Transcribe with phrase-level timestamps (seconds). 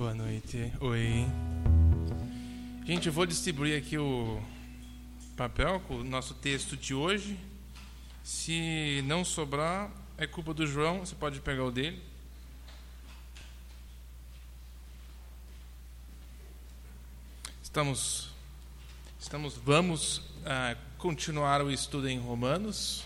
[0.00, 0.72] Boa noite.
[0.80, 1.26] Oi.
[2.86, 4.42] Gente, eu vou distribuir aqui o
[5.36, 7.38] papel com o nosso texto de hoje.
[8.24, 12.02] Se não sobrar, é culpa do João, você pode pegar o dele.
[17.62, 18.30] Estamos,
[19.20, 23.04] estamos, vamos uh, continuar o estudo em Romanos.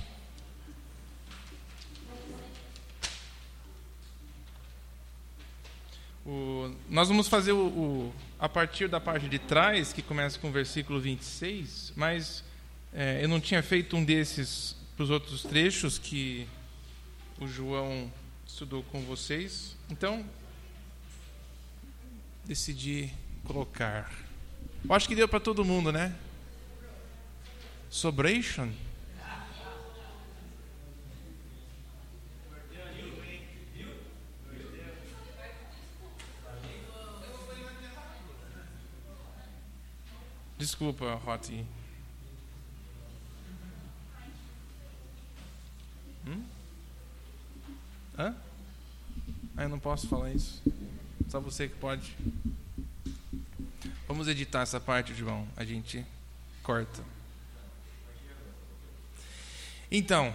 [6.27, 10.49] O, nós vamos fazer o, o, a partir da parte de trás, que começa com
[10.49, 12.43] o versículo 26, mas
[12.93, 16.47] é, eu não tinha feito um desses para os outros trechos que
[17.41, 18.11] o João
[18.47, 19.77] estudou com vocês.
[19.91, 20.25] Então,
[22.45, 23.13] decidi
[23.45, 24.11] colocar.
[24.85, 26.14] Eu acho que deu para todo mundo, né?
[27.91, 28.71] Sobration.
[40.64, 41.62] Desculpa, Roti.
[46.26, 46.42] Hum?
[48.18, 48.34] Hã?
[49.54, 50.62] Ah, eu não posso falar isso.
[51.28, 52.16] Só você que pode.
[54.08, 55.46] Vamos editar essa parte, João.
[55.54, 56.02] A gente
[56.62, 57.04] corta.
[59.90, 60.34] Então,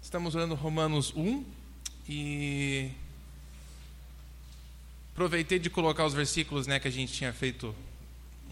[0.00, 1.44] estamos olhando Romanos 1
[2.08, 2.92] e
[5.10, 7.74] aproveitei de colocar os versículos né, que a gente tinha feito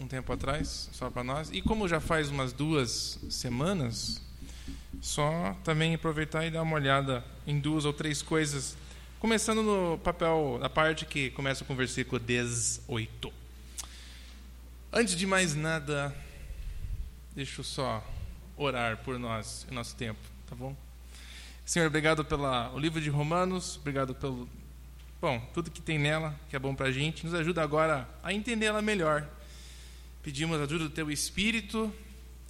[0.01, 1.49] um tempo atrás, só para nós.
[1.51, 4.19] E como já faz umas duas semanas,
[4.99, 8.75] só também aproveitar e dar uma olhada em duas ou três coisas.
[9.19, 13.31] Começando no papel, na parte que começa com o versículo 18.
[14.91, 16.15] Antes de mais nada,
[17.35, 18.03] deixa eu só
[18.57, 20.75] orar por nós e nosso tempo, tá bom?
[21.63, 24.49] Senhor, obrigado pelo livro de Romanos, obrigado pelo
[25.21, 27.23] bom, tudo que tem nela, que é bom para a gente.
[27.23, 29.29] Nos ajuda agora a entendê-la melhor
[30.23, 31.91] Pedimos a ajuda do Teu Espírito,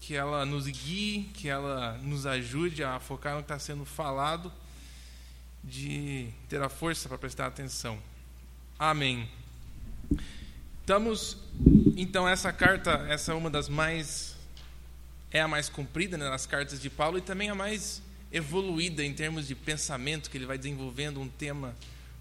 [0.02, 4.52] que ela nos guie, que ela nos ajude a focar no que está sendo falado,
[5.64, 7.98] de ter a força para prestar atenção.
[8.78, 9.30] Amém.
[10.82, 11.38] Estamos,
[11.96, 14.36] então, essa carta, essa é uma das mais,
[15.32, 18.02] é a mais comprida né, nas cartas de Paulo e também a mais
[18.34, 21.74] evoluída em termos de pensamento, que ele vai desenvolvendo um tema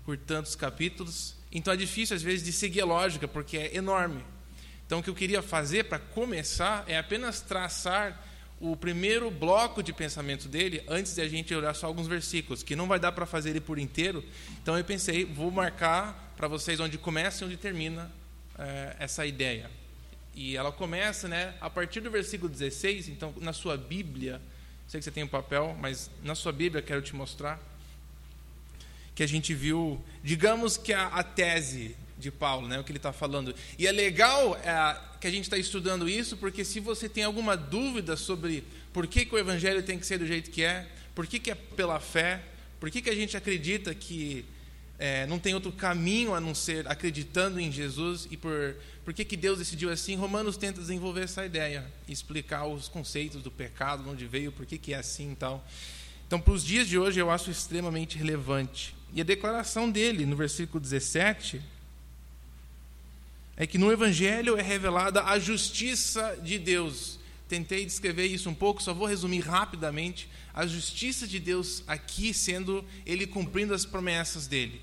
[0.05, 1.35] por tantos capítulos.
[1.51, 4.23] Então é difícil, às vezes, de seguir a lógica, porque é enorme.
[4.91, 8.27] Então, o que eu queria fazer para começar é apenas traçar
[8.61, 12.75] o primeiro bloco de pensamento dele antes de a gente olhar só alguns versículos, que
[12.75, 14.25] não vai dar para fazer ele por inteiro.
[14.61, 18.11] Então, eu pensei, vou marcar para vocês onde começa e onde termina
[18.59, 19.71] é, essa ideia.
[20.35, 23.11] E ela começa né, a partir do versículo 16.
[23.11, 24.43] Então, na sua Bíblia,
[24.89, 27.61] sei que você tem um papel, mas na sua Bíblia quero te mostrar
[29.15, 32.99] que a gente viu, digamos que a, a tese de Paulo, né, o que ele
[32.99, 33.55] está falando.
[33.79, 37.57] E é legal é, que a gente está estudando isso, porque se você tem alguma
[37.57, 41.27] dúvida sobre por que, que o evangelho tem que ser do jeito que é, por
[41.27, 42.43] que, que é pela fé,
[42.79, 44.45] por que, que a gente acredita que
[44.99, 49.25] é, não tem outro caminho a não ser acreditando em Jesus e por, por que,
[49.25, 54.09] que Deus decidiu assim, Romanos tenta desenvolver essa ideia, explicar os conceitos do pecado, de
[54.11, 55.67] onde veio, por que, que é assim e tal.
[56.27, 58.95] Então, para os dias de hoje, eu acho extremamente relevante.
[59.13, 61.61] E a declaração dele, no versículo 17,
[63.61, 67.19] é que no Evangelho é revelada a justiça de Deus.
[67.47, 70.31] Tentei descrever isso um pouco, só vou resumir rapidamente.
[70.55, 74.81] A justiça de Deus aqui sendo Ele cumprindo as promessas dele.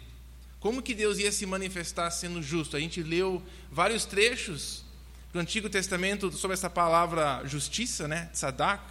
[0.59, 2.77] Como que Deus ia se manifestar sendo justo?
[2.77, 4.85] A gente leu vários trechos
[5.33, 8.29] do Antigo Testamento sobre essa palavra justiça, né?
[8.31, 8.83] Tzadak,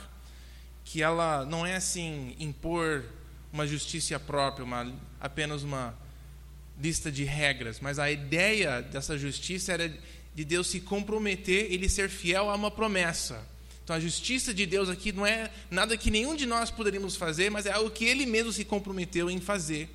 [0.84, 3.04] que ela não é assim impor
[3.52, 5.96] uma justiça própria, uma, apenas uma
[6.80, 9.92] lista de regras, mas a ideia dessa justiça era
[10.34, 13.42] de Deus se comprometer, ele ser fiel a uma promessa.
[13.82, 17.50] Então a justiça de Deus aqui não é nada que nenhum de nós poderíamos fazer,
[17.50, 19.88] mas é algo que ele mesmo se comprometeu em fazer.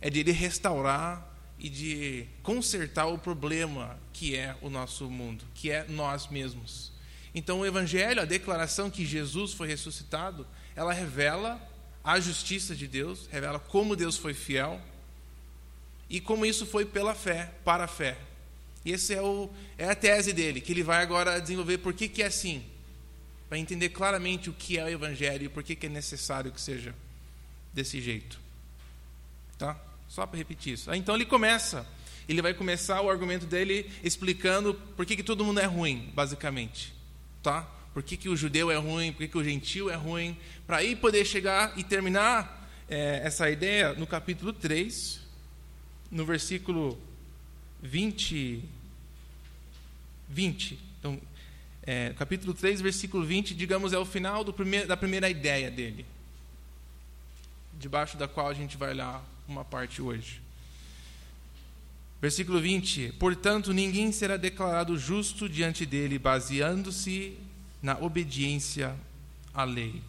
[0.00, 1.26] É de ele restaurar
[1.58, 6.90] e de consertar o problema que é o nosso mundo, que é nós mesmos.
[7.34, 11.60] Então o evangelho, a declaração que Jesus foi ressuscitado, ela revela
[12.02, 14.80] a justiça de Deus, revela como Deus foi fiel,
[16.10, 18.18] e como isso foi pela fé, para a fé.
[18.84, 19.48] E essa é, o,
[19.78, 22.64] é a tese dele, que ele vai agora desenvolver por que, que é assim,
[23.48, 26.60] para entender claramente o que é o Evangelho e por que, que é necessário que
[26.60, 26.92] seja
[27.72, 28.40] desse jeito.
[29.56, 29.80] Tá?
[30.08, 30.92] Só para repetir isso.
[30.92, 31.86] Então ele começa,
[32.28, 36.92] ele vai começar o argumento dele explicando por que, que todo mundo é ruim, basicamente.
[37.40, 37.62] Tá?
[37.94, 40.36] Por que, que o judeu é ruim, por que, que o gentil é ruim,
[40.66, 45.19] para aí poder chegar e terminar é, essa ideia no capítulo 3,
[46.10, 46.98] no versículo
[47.82, 48.62] 20.
[50.28, 50.78] 20.
[50.98, 51.20] Então,
[51.82, 56.04] é, capítulo 3, versículo 20, digamos, é o final primeiro, da primeira ideia dele,
[57.78, 60.40] debaixo da qual a gente vai olhar uma parte hoje.
[62.20, 67.36] Versículo 20: Portanto, ninguém será declarado justo diante dele, baseando-se
[67.82, 68.94] na obediência
[69.54, 70.02] à lei,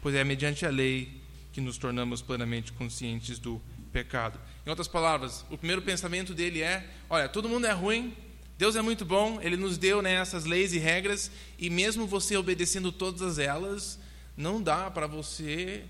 [0.00, 1.20] pois é mediante a lei
[1.52, 3.60] que nos tornamos plenamente conscientes do
[3.92, 4.40] pecado.
[4.64, 8.16] Em outras palavras, o primeiro pensamento dele é: olha, todo mundo é ruim,
[8.56, 12.36] Deus é muito bom, Ele nos deu né, essas leis e regras, e mesmo você
[12.36, 13.98] obedecendo todas elas,
[14.36, 15.84] não dá para você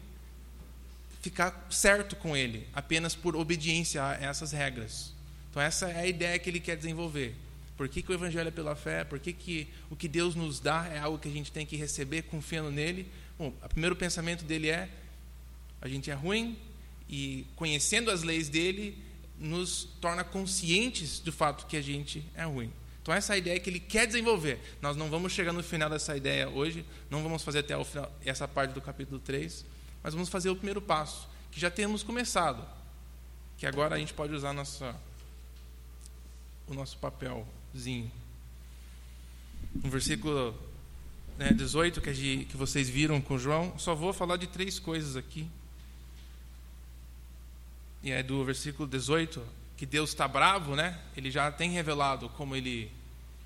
[1.20, 5.12] ficar certo com Ele, apenas por obediência a essas regras.
[5.50, 7.34] Então, essa é a ideia que ele quer desenvolver.
[7.76, 9.04] Por que, que o Evangelho é pela fé?
[9.04, 11.76] Por que, que o que Deus nos dá é algo que a gente tem que
[11.76, 13.06] receber confiando nele?
[13.38, 14.88] Bom, o primeiro pensamento dele é:
[15.78, 16.56] a gente é ruim
[17.12, 18.96] e conhecendo as leis dele
[19.38, 22.72] nos torna conscientes do fato que a gente é ruim.
[23.02, 24.58] Então essa é a ideia que ele quer desenvolver.
[24.80, 28.48] Nós não vamos chegar no final dessa ideia hoje, não vamos fazer até final, essa
[28.48, 29.62] parte do capítulo 3,
[30.02, 32.66] mas vamos fazer o primeiro passo, que já temos começado,
[33.58, 34.96] que agora a gente pode usar nossa
[36.66, 38.10] o nosso papelzinho.
[39.74, 40.58] No versículo
[41.36, 45.46] né, 18 que, que vocês viram com João, só vou falar de três coisas aqui.
[48.02, 49.42] E é do versículo 18
[49.76, 50.98] que Deus está bravo, né?
[51.16, 52.90] Ele já tem revelado como ele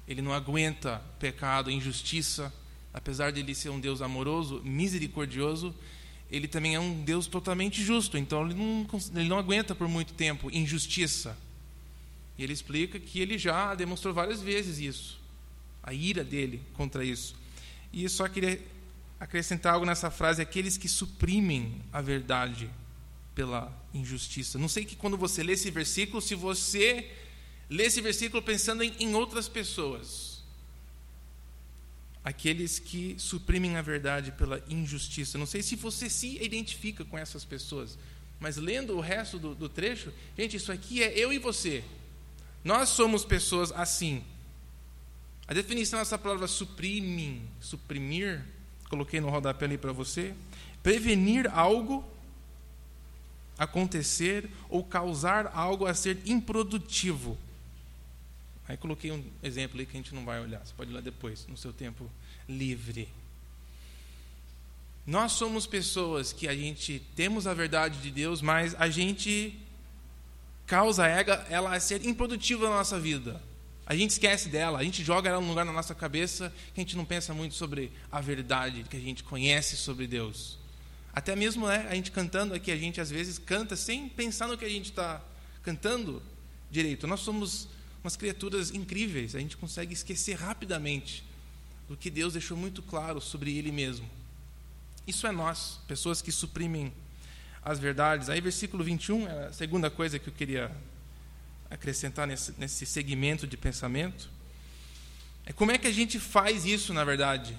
[0.06, 2.52] ele não aguenta pecado, injustiça,
[2.94, 5.74] apesar de ele ser um Deus amoroso, misericordioso,
[6.30, 8.16] ele também é um Deus totalmente justo.
[8.16, 11.36] Então ele não, ele não aguenta por muito tempo injustiça.
[12.38, 15.20] E ele explica que ele já demonstrou várias vezes isso,
[15.82, 17.34] a ira dele contra isso.
[17.92, 18.60] E só queria
[19.18, 22.70] acrescentar algo nessa frase: aqueles que suprimem a verdade
[23.36, 24.58] pela injustiça.
[24.58, 27.12] Não sei que quando você lê esse versículo, se você
[27.68, 30.42] lê esse versículo pensando em, em outras pessoas.
[32.24, 35.36] Aqueles que suprimem a verdade pela injustiça.
[35.38, 37.98] Não sei se você se identifica com essas pessoas,
[38.40, 41.84] mas lendo o resto do, do trecho, gente, isso aqui é eu e você.
[42.64, 44.24] Nós somos pessoas assim.
[45.46, 48.42] A definição dessa palavra suprimir, suprimir,
[48.88, 50.34] coloquei no rodapé ali para você,
[50.82, 52.15] prevenir algo
[53.58, 57.38] acontecer ou causar algo a ser improdutivo.
[58.68, 61.46] Aí coloquei um exemplo aí que a gente não vai olhar, você pode lá depois,
[61.46, 62.10] no seu tempo
[62.48, 63.08] livre.
[65.06, 69.56] Nós somos pessoas que a gente temos a verdade de Deus, mas a gente
[70.66, 73.40] causa ela a ser improdutiva na nossa vida.
[73.86, 76.82] A gente esquece dela, a gente joga ela num lugar na nossa cabeça que a
[76.82, 80.58] gente não pensa muito sobre a verdade que a gente conhece sobre Deus.
[81.16, 84.58] Até mesmo né, a gente cantando aqui, a gente às vezes canta sem pensar no
[84.58, 85.24] que a gente está
[85.62, 86.22] cantando
[86.70, 87.06] direito.
[87.06, 87.68] Nós somos
[88.04, 91.24] umas criaturas incríveis, a gente consegue esquecer rapidamente
[91.88, 94.06] do que Deus deixou muito claro sobre Ele mesmo.
[95.06, 96.92] Isso é nós, pessoas que suprimem
[97.62, 98.28] as verdades.
[98.28, 100.70] Aí, versículo 21, é a segunda coisa que eu queria
[101.70, 104.28] acrescentar nesse, nesse segmento de pensamento.
[105.46, 107.56] É como é que a gente faz isso, na verdade?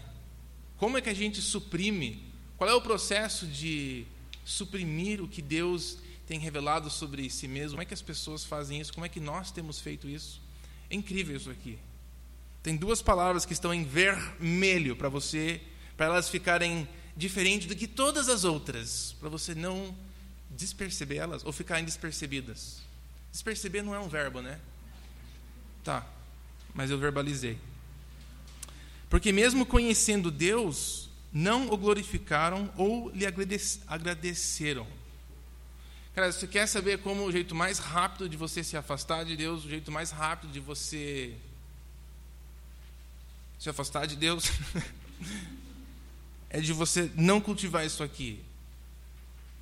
[0.77, 2.27] Como é que a gente suprime?
[2.57, 4.06] Qual é o processo de
[4.44, 7.71] suprimir o que Deus tem revelado sobre si mesmo?
[7.71, 8.94] Como é que as pessoas fazem isso?
[8.94, 10.42] Como é que nós temos feito isso?
[10.90, 11.78] É incrível isso aqui.
[12.64, 15.61] Tem duas palavras que estão em vermelho para você,
[15.95, 19.95] para elas ficarem diferente do que todas as outras, para você não
[20.49, 22.80] desperceber elas ou ficarem despercebidas.
[23.31, 24.59] Desperceber não é um verbo, né?
[25.83, 26.06] Tá,
[26.73, 27.57] mas eu verbalizei.
[29.09, 34.88] Porque mesmo conhecendo Deus, não o glorificaram ou lhe agradeceram.
[36.16, 39.66] Cara, você quer saber como o jeito mais rápido de você se afastar de Deus,
[39.66, 41.36] o jeito mais rápido de você
[43.60, 44.46] se afastar de Deus?
[46.50, 48.44] é de você não cultivar isso aqui,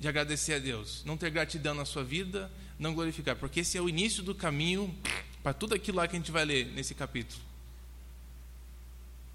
[0.00, 3.82] de agradecer a Deus, não ter gratidão na sua vida, não glorificar, porque esse é
[3.82, 4.94] o início do caminho
[5.42, 7.42] para tudo aquilo lá que a gente vai ler nesse capítulo.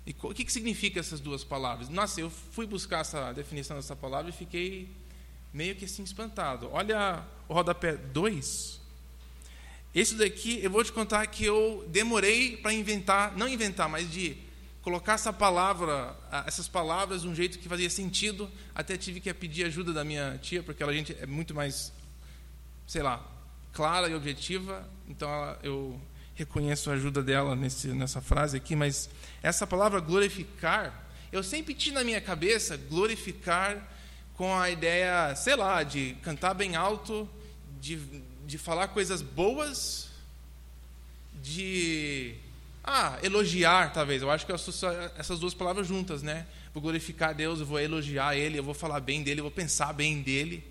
[0.05, 1.89] E o que, que significa essas duas palavras?
[1.89, 4.89] Nossa, eu fui buscar essa definição dessa palavra e fiquei
[5.53, 6.69] meio que assim espantado.
[6.71, 8.81] Olha o rodapé 2.
[9.93, 14.37] Esse daqui, eu vou te contar que eu demorei para inventar, não inventar, mas de
[14.81, 16.15] colocar essa palavra,
[16.47, 18.49] essas palavras de um jeito que fazia sentido.
[18.73, 21.91] Até tive que pedir ajuda da minha tia, porque ela gente é muito mais,
[22.87, 23.23] sei lá,
[23.73, 24.89] clara e objetiva.
[25.07, 25.29] Então
[25.61, 25.99] eu
[26.35, 28.75] reconheço a ajuda dela nesse, nessa frase aqui.
[28.75, 29.09] Mas
[29.41, 33.89] essa palavra glorificar, eu sempre tinha na minha cabeça glorificar
[34.35, 37.29] com a ideia, sei lá, de cantar bem alto,
[37.79, 37.99] de,
[38.45, 40.09] de falar coisas boas
[41.41, 42.35] de
[42.83, 44.21] ah, elogiar, talvez.
[44.21, 44.55] Eu acho que eu
[45.17, 46.45] essas duas palavras juntas, né?
[46.73, 49.93] Vou glorificar Deus, eu vou elogiar Ele, eu vou falar bem dele, eu vou pensar
[49.93, 50.63] bem dele.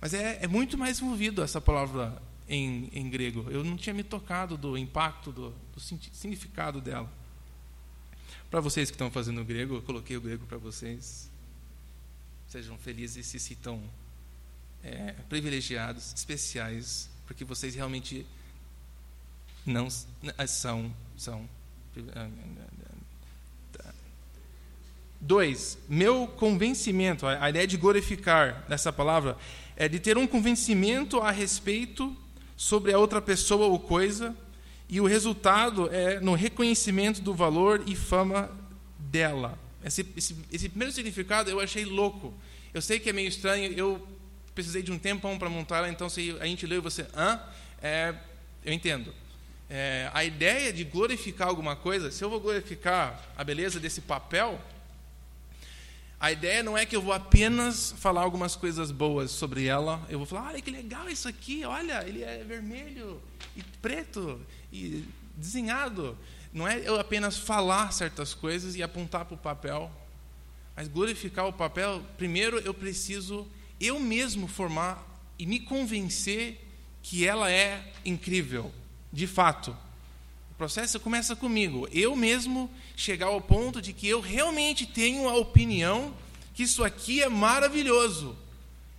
[0.00, 3.46] Mas é, é muito mais envolvido essa palavra em, em, grego.
[3.50, 7.10] Eu não tinha me tocado do impacto, do, do significado dela.
[8.50, 11.30] Para vocês que estão fazendo o grego, eu coloquei o grego para vocês.
[12.48, 13.82] Sejam felizes e se sintam
[14.82, 18.26] é, privilegiados, especiais, porque vocês realmente
[19.66, 20.94] não são.
[21.16, 21.48] são
[25.20, 29.38] Dois, meu convencimento, a ideia de glorificar nessa palavra,
[29.74, 32.14] é de ter um convencimento a respeito
[32.56, 34.34] sobre a outra pessoa ou coisa,
[34.88, 38.50] e o resultado é no reconhecimento do valor e fama
[38.98, 39.58] dela.
[39.84, 42.32] Esse, esse, esse primeiro significado eu achei louco.
[42.72, 44.06] Eu sei que é meio estranho, eu
[44.54, 47.40] precisei de um tempão para montar, então se a gente leu e você, hã?
[47.82, 48.14] É,
[48.64, 49.12] eu entendo.
[49.68, 54.60] É, a ideia de glorificar alguma coisa, se eu vou glorificar a beleza desse papel,
[56.18, 60.04] a ideia não é que eu vou apenas falar algumas coisas boas sobre ela.
[60.08, 63.20] Eu vou falar, olha que legal isso aqui, olha, ele é vermelho
[63.56, 64.40] e preto
[64.72, 65.04] e
[65.36, 66.16] desenhado.
[66.52, 69.90] Não é eu apenas falar certas coisas e apontar para o papel.
[70.76, 73.46] Mas glorificar o papel, primeiro eu preciso
[73.80, 75.04] eu mesmo formar
[75.38, 76.60] e me convencer
[77.02, 78.72] que ela é incrível,
[79.12, 79.76] de fato.
[80.54, 81.88] O processo começa comigo.
[81.90, 86.14] Eu mesmo chegar ao ponto de que eu realmente tenho a opinião
[86.54, 88.36] que isso aqui é maravilhoso.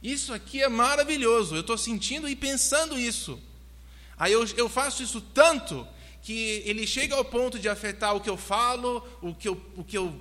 [0.04, 1.56] Isso aqui é maravilhoso.
[1.56, 3.40] Eu estou sentindo e pensando isso.
[4.18, 5.88] Aí eu, eu faço isso tanto
[6.22, 9.84] que ele chega ao ponto de afetar o que eu falo, o que eu, o
[9.84, 10.14] que eu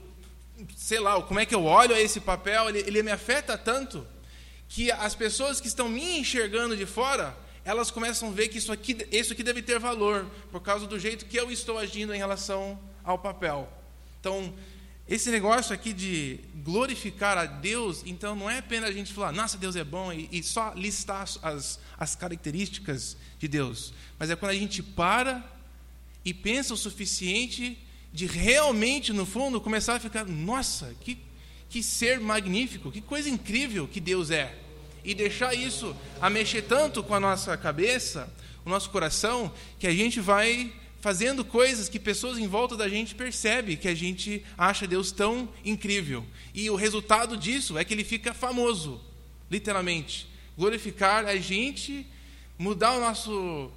[0.76, 4.06] sei lá, como é que eu olho a esse papel, ele, ele me afeta tanto
[4.68, 8.70] que as pessoas que estão me enxergando de fora elas começam a ver que isso
[8.70, 12.18] aqui, isso aqui deve ter valor, por causa do jeito que eu estou agindo em
[12.18, 13.72] relação ao papel.
[14.20, 14.52] Então,
[15.08, 19.56] esse negócio aqui de glorificar a Deus, então não é apenas a gente falar, nossa,
[19.56, 24.52] Deus é bom, e, e só listar as, as características de Deus, mas é quando
[24.52, 25.44] a gente para
[26.24, 27.78] e pensa o suficiente
[28.12, 31.18] de realmente, no fundo, começar a ficar, nossa, que,
[31.68, 34.63] que ser magnífico, que coisa incrível que Deus é
[35.04, 38.32] e deixar isso a mexer tanto com a nossa cabeça,
[38.64, 40.72] o nosso coração, que a gente vai
[41.04, 45.46] fazendo coisas que pessoas em volta da gente percebem que a gente acha Deus tão
[45.62, 46.24] incrível.
[46.54, 48.98] E o resultado disso é que ele fica famoso,
[49.50, 50.26] literalmente.
[50.56, 52.06] Glorificar a gente,
[52.58, 53.70] mudar o nosso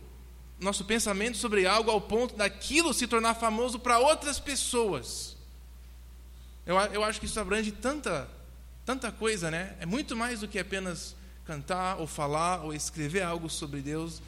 [0.58, 5.36] nosso pensamento sobre algo ao ponto daquilo se tornar famoso para outras pessoas.
[6.66, 8.26] Eu, eu acho que isso abrange tanta,
[8.86, 9.76] tanta coisa, né?
[9.82, 11.14] É muito mais do que apenas
[11.48, 14.22] cantar ou falar ou escrever algo sobre Deus.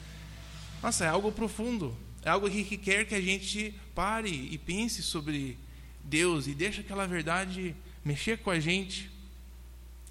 [0.82, 1.94] Nossa, é algo profundo.
[2.22, 5.58] É algo que quer que a gente pare e pense sobre
[6.02, 9.10] Deus e deixe aquela verdade mexer com a gente.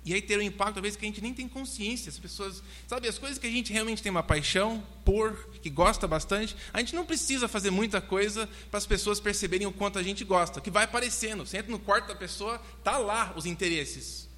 [0.06, 2.10] E aí ter um impacto, talvez, que a gente nem tem consciência.
[2.10, 6.08] As pessoas, sabe, as coisas que a gente realmente tem uma paixão por, que gosta
[6.08, 10.04] bastante, a gente não precisa fazer muita coisa para as pessoas perceberem o quanto a
[10.04, 11.46] gente gosta, que vai aparecendo.
[11.46, 14.28] Você entra no quarto da pessoa, tá lá os interesses.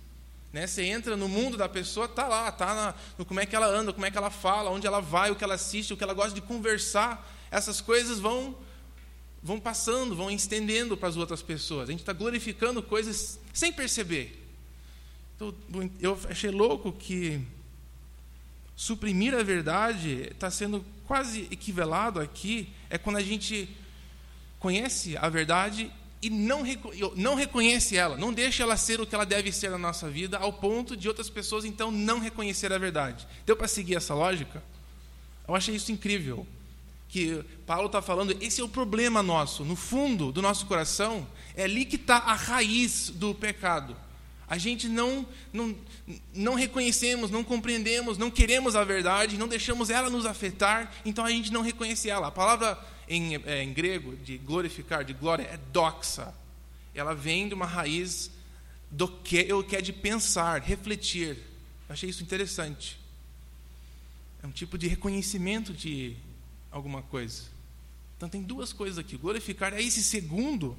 [0.51, 0.67] Né?
[0.67, 3.93] Você entra no mundo da pessoa, tá lá, tá no como é que ela anda,
[3.93, 6.13] como é que ela fala, onde ela vai, o que ela assiste, o que ela
[6.13, 7.29] gosta de conversar.
[7.50, 8.55] Essas coisas vão
[9.43, 11.89] vão passando, vão estendendo para as outras pessoas.
[11.89, 14.38] A gente está glorificando coisas sem perceber.
[15.36, 15.55] Então,
[16.00, 17.41] eu achei louco que
[18.75, 23.70] suprimir a verdade está sendo quase equivalado aqui é quando a gente
[24.60, 25.91] conhece a verdade
[26.22, 26.63] e não,
[27.16, 30.38] não reconhece ela, não deixa ela ser o que ela deve ser na nossa vida,
[30.38, 33.28] ao ponto de outras pessoas então não reconhecer a verdade.
[33.46, 34.63] Deu para seguir essa lógica?
[35.48, 36.46] Eu achei isso incrível.
[37.10, 41.63] Que Paulo está falando, esse é o problema nosso, no fundo do nosso coração, é
[41.63, 43.98] ali que está a raiz do pecado.
[44.48, 45.75] A gente não, não,
[46.34, 51.30] não reconhecemos, não compreendemos, não queremos a verdade, não deixamos ela nos afetar, então a
[51.30, 52.28] gente não reconhece ela.
[52.28, 52.78] A palavra
[53.12, 56.34] em, é, em grego, de glorificar, de glória, é doxa.
[56.96, 58.32] Ela vem de uma raiz
[58.89, 61.38] do que, que é de pensar, refletir.
[61.89, 62.98] Eu achei isso interessante.
[64.41, 66.15] É um tipo de reconhecimento de
[66.72, 67.44] alguma coisa.
[68.15, 69.18] Então tem duas coisas aqui.
[69.18, 70.77] Glorificar é esse segundo.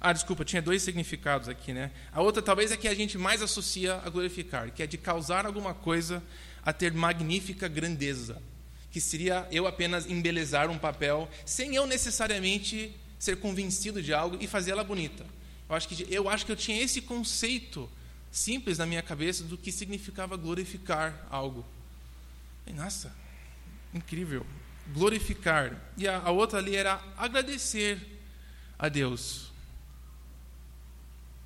[0.00, 1.90] Ah, desculpa, tinha dois significados aqui, né?
[2.10, 5.44] A outra talvez é que a gente mais associa a glorificar, que é de causar
[5.44, 6.22] alguma coisa
[6.62, 8.40] a ter magnífica grandeza
[8.90, 14.46] que seria eu apenas embelezar um papel, sem eu necessariamente ser convencido de algo e
[14.46, 15.24] fazer ela bonita.
[15.68, 17.88] Eu acho que eu acho que eu tinha esse conceito
[18.30, 21.64] simples na minha cabeça do que significava glorificar algo.
[22.66, 23.14] E, nossa,
[23.92, 24.46] incrível.
[24.92, 25.76] glorificar.
[25.96, 28.00] E a, a outra ali era agradecer
[28.78, 29.50] a Deus.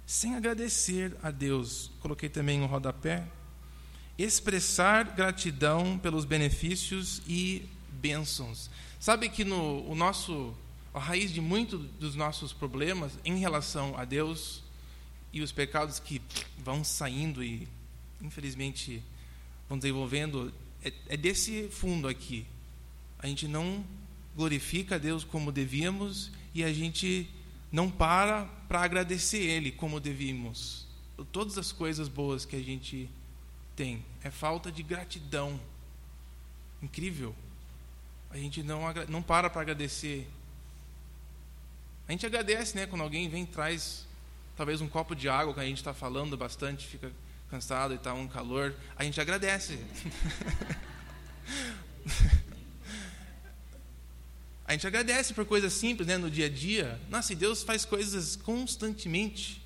[0.06, 3.26] Sem agradecer a Deus, coloquei também um rodapé.
[4.22, 8.70] Expressar gratidão pelos benefícios e bênçãos.
[9.00, 10.54] Sabe que no o nosso
[10.94, 14.62] a raiz de muito dos nossos problemas em relação a Deus
[15.32, 16.22] e os pecados que
[16.56, 17.66] vão saindo e
[18.20, 19.02] infelizmente
[19.68, 22.46] vão desenvolvendo é, é desse fundo aqui.
[23.18, 23.84] A gente não
[24.36, 27.28] glorifica a Deus como devíamos e a gente
[27.72, 30.86] não para para agradecer Ele como devíamos.
[31.32, 33.10] Todas as coisas boas que a gente
[33.82, 35.60] tem é falta de gratidão.
[36.80, 37.34] Incrível.
[38.30, 40.30] A gente não, não para para agradecer.
[42.06, 44.06] A gente agradece, né, quando alguém vem e traz
[44.56, 47.10] talvez um copo de água que a gente está falando bastante, fica
[47.50, 49.76] cansado e está um calor, a gente agradece.
[54.64, 57.00] a gente agradece por coisas simples, né, no dia a dia.
[57.10, 59.60] Nossa, e Deus faz coisas constantemente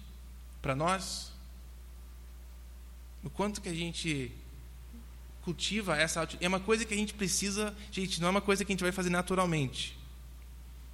[0.63, 1.36] para nós.
[3.27, 4.31] O quanto que a gente
[5.43, 8.71] cultiva essa é uma coisa que a gente precisa, gente, não é uma coisa que
[8.71, 9.99] a gente vai fazer naturalmente.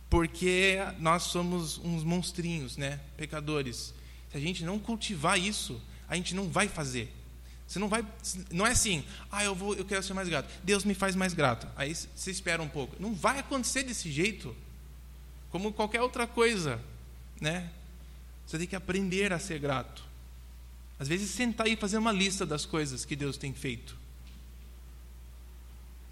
[0.09, 3.93] Porque nós somos uns monstrinhos, né, pecadores.
[4.31, 7.15] Se a gente não cultivar isso, a gente não vai fazer.
[7.69, 8.03] Você não vai,
[8.51, 10.51] não é assim, ah, eu vou, eu quero ser mais grato.
[10.65, 11.69] Deus me faz mais grato.
[11.77, 12.97] Aí você espera um pouco.
[12.99, 14.57] Não vai acontecer desse jeito.
[15.51, 16.81] Como qualquer outra coisa,
[17.39, 17.71] né?
[18.47, 20.12] Você tem que aprender a ser grato.
[21.03, 23.97] Às vezes sentar e fazer uma lista das coisas que Deus tem feito.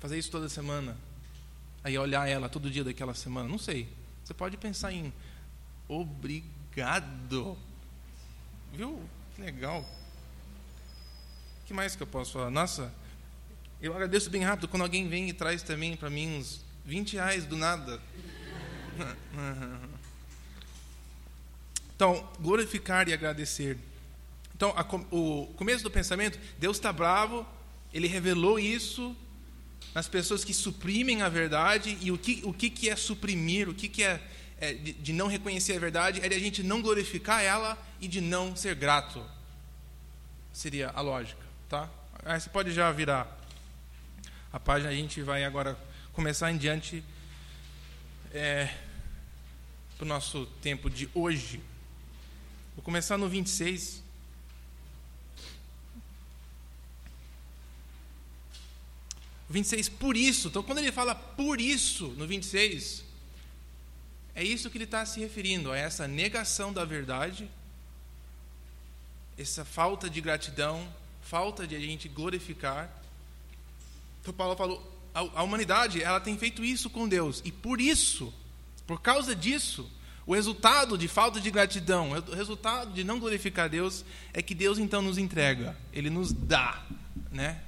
[0.01, 0.97] Fazer isso toda semana.
[1.85, 3.89] Aí olhar ela todo dia daquela semana, não sei.
[4.25, 5.13] Você pode pensar em
[5.89, 7.57] obrigado.
[8.73, 9.01] Viu?
[9.37, 9.87] Que legal
[11.71, 12.51] que mais que eu posso falar?
[12.51, 12.93] Nossa,
[13.81, 17.47] eu agradeço bem rápido quando alguém vem e traz também para mim uns 20 reais
[17.47, 18.01] do nada.
[21.95, 23.77] Então, glorificar e agradecer.
[24.61, 27.47] Então, a, o começo do pensamento, Deus está bravo,
[27.95, 29.17] ele revelou isso
[29.95, 33.75] nas pessoas que suprimem a verdade, e o que, o que, que é suprimir, o
[33.75, 34.21] que, que é,
[34.61, 38.07] é de, de, não reconhecer a verdade, é de a gente não glorificar ela e
[38.07, 39.25] de não ser grato.
[40.53, 41.41] Seria a lógica.
[41.67, 41.89] Tá?
[42.23, 43.35] Aí você pode já virar
[44.53, 45.75] a página, a gente vai agora
[46.13, 47.03] começar em diante
[48.31, 48.75] é,
[49.97, 51.63] para o nosso tempo de hoje.
[52.77, 54.10] Vou começar no 26.
[59.51, 60.49] 26, por isso.
[60.49, 63.05] Então, quando ele fala por isso, no 26,
[64.35, 67.51] é isso que ele está se referindo, a essa negação da verdade,
[69.37, 70.89] essa falta de gratidão,
[71.23, 72.91] falta de a gente glorificar.
[74.21, 78.33] Então Paulo falou, a, a humanidade ela tem feito isso com Deus e por isso,
[78.87, 79.91] por causa disso,
[80.27, 84.79] o resultado de falta de gratidão, o resultado de não glorificar Deus é que Deus
[84.79, 86.85] então nos entrega, Ele nos dá,
[87.33, 87.61] né?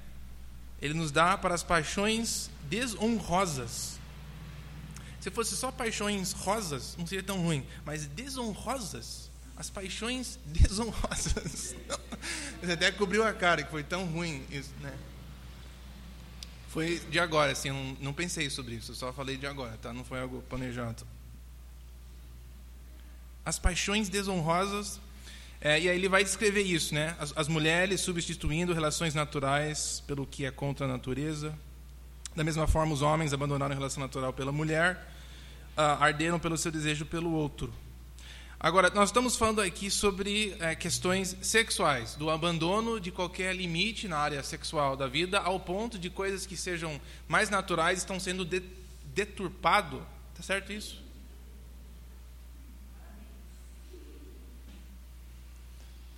[0.83, 4.01] Ele nos dá para as paixões desonrosas.
[5.21, 11.77] Se fosse só paixões rosas, não seria tão ruim, mas desonrosas, as paixões desonrosas.
[12.61, 14.93] Você até cobriu a cara, que foi tão ruim isso, né?
[16.71, 19.93] Foi de agora, assim, não, não pensei sobre isso, só falei de agora, tá?
[19.93, 21.07] Não foi algo planejado.
[23.45, 25.01] As paixões desonrosas,
[25.65, 27.15] é, e aí ele vai descrever isso, né?
[27.21, 31.57] As, as mulheres substituindo relações naturais pelo que é contra a natureza.
[32.35, 35.09] Da mesma forma, os homens abandonaram a relação natural pela mulher,
[35.77, 37.73] uh, arderam pelo seu desejo pelo outro.
[38.59, 44.19] Agora, nós estamos falando aqui sobre é, questões sexuais, do abandono de qualquer limite na
[44.19, 48.63] área sexual da vida, ao ponto de coisas que sejam mais naturais estão sendo de,
[49.07, 50.05] deturpado.
[50.35, 51.02] Tá certo isso?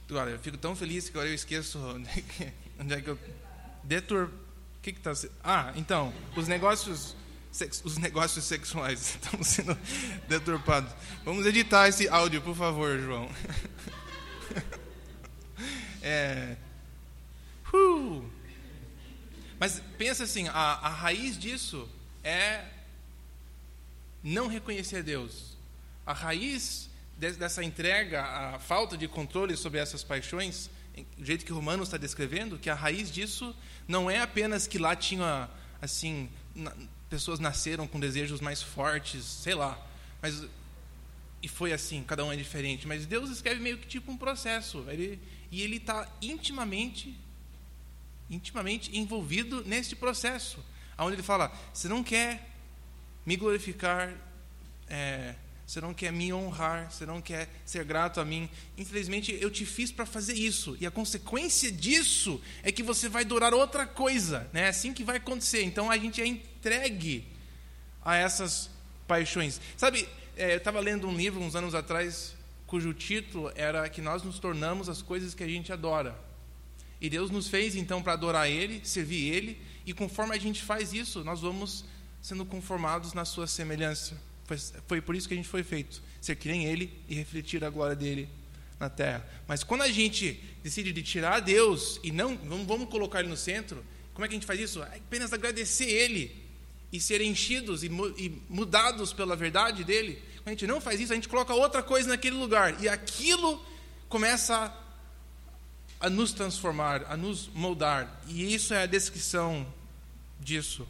[0.08, 3.08] Agora, eu fico tão feliz que agora eu esqueço onde é que, onde é que
[3.08, 3.18] eu
[3.82, 5.12] detur, o que que tá?
[5.42, 7.16] Ah, então, os negócios
[7.84, 9.78] os negócios sexuais estão sendo
[10.28, 10.92] deturpados.
[11.24, 13.28] Vamos editar esse áudio, por favor, João.
[16.06, 16.56] É,
[17.72, 18.30] uh,
[19.58, 21.88] mas pensa assim, a, a raiz disso
[22.22, 22.62] é
[24.22, 25.56] não reconhecer Deus.
[26.04, 30.70] A raiz dessa entrega, a falta de controle sobre essas paixões,
[31.16, 33.54] do jeito que Romano está descrevendo, que a raiz disso
[33.86, 35.48] não é apenas que lá tinha
[35.80, 36.28] assim
[37.10, 39.78] pessoas nasceram com desejos mais fortes, sei lá.
[40.20, 40.44] Mas
[41.44, 42.88] e foi assim, cada um é diferente.
[42.88, 44.82] Mas Deus escreve meio que tipo um processo.
[44.88, 47.14] Ele, e ele está intimamente,
[48.30, 50.64] intimamente envolvido nesse processo,
[50.96, 52.50] onde ele fala: você não quer
[53.26, 54.14] me glorificar,
[54.88, 55.34] é,
[55.74, 58.48] você não quer me honrar, você não quer ser grato a mim.
[58.78, 63.24] Infelizmente, eu te fiz para fazer isso, e a consequência disso é que você vai
[63.24, 64.66] adorar outra coisa, né?
[64.66, 65.64] É assim que vai acontecer.
[65.64, 67.26] Então a gente é entregue
[68.04, 68.70] a essas
[69.08, 69.60] paixões.
[69.76, 72.36] Sabe, é, eu estava lendo um livro uns anos atrás,
[72.68, 76.16] cujo título era que nós nos tornamos as coisas que a gente adora.
[77.00, 80.92] E Deus nos fez então para adorar Ele, servir Ele, e conforme a gente faz
[80.92, 81.84] isso, nós vamos
[82.22, 84.16] sendo conformados na Sua semelhança.
[84.44, 87.64] Foi, foi por isso que a gente foi feito, ser que nem Ele e refletir
[87.64, 88.28] a glória dele
[88.78, 89.26] na terra.
[89.48, 93.36] Mas quando a gente decide de tirar Deus e não vamos, vamos colocar Ele no
[93.36, 94.82] centro, como é que a gente faz isso?
[94.82, 96.44] É apenas agradecer Ele
[96.92, 97.86] e ser enchidos e,
[98.18, 100.22] e mudados pela verdade dele.
[100.36, 103.64] Quando a gente não faz isso, a gente coloca outra coisa naquele lugar e aquilo
[104.08, 104.72] começa
[106.00, 108.22] a, a nos transformar, a nos moldar.
[108.28, 109.66] E isso é a descrição
[110.38, 110.86] disso.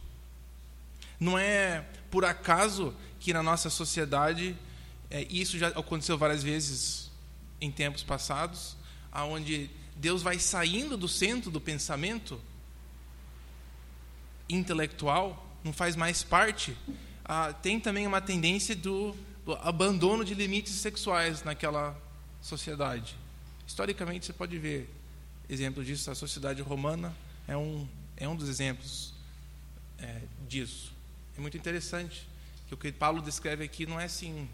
[1.19, 2.93] Não é por acaso
[3.25, 4.55] que na nossa sociedade,
[5.09, 7.09] é, isso já aconteceu várias vezes
[7.59, 8.77] em tempos passados,
[9.11, 12.39] aonde Deus vai saindo do centro do pensamento
[14.47, 16.77] intelectual não faz mais parte,
[17.23, 21.99] ah, tem também uma tendência do, do, abandono de limites sexuais naquela
[22.39, 23.15] sociedade.
[23.65, 24.87] Historicamente, você pode ver
[25.49, 26.11] exemplos disso.
[26.11, 27.11] A sociedade romana
[27.47, 29.15] é um, é um dos exemplos
[29.97, 30.93] é, disso.
[31.35, 32.34] É muito interessante
[32.75, 34.47] o que Paulo descreve aqui não é assim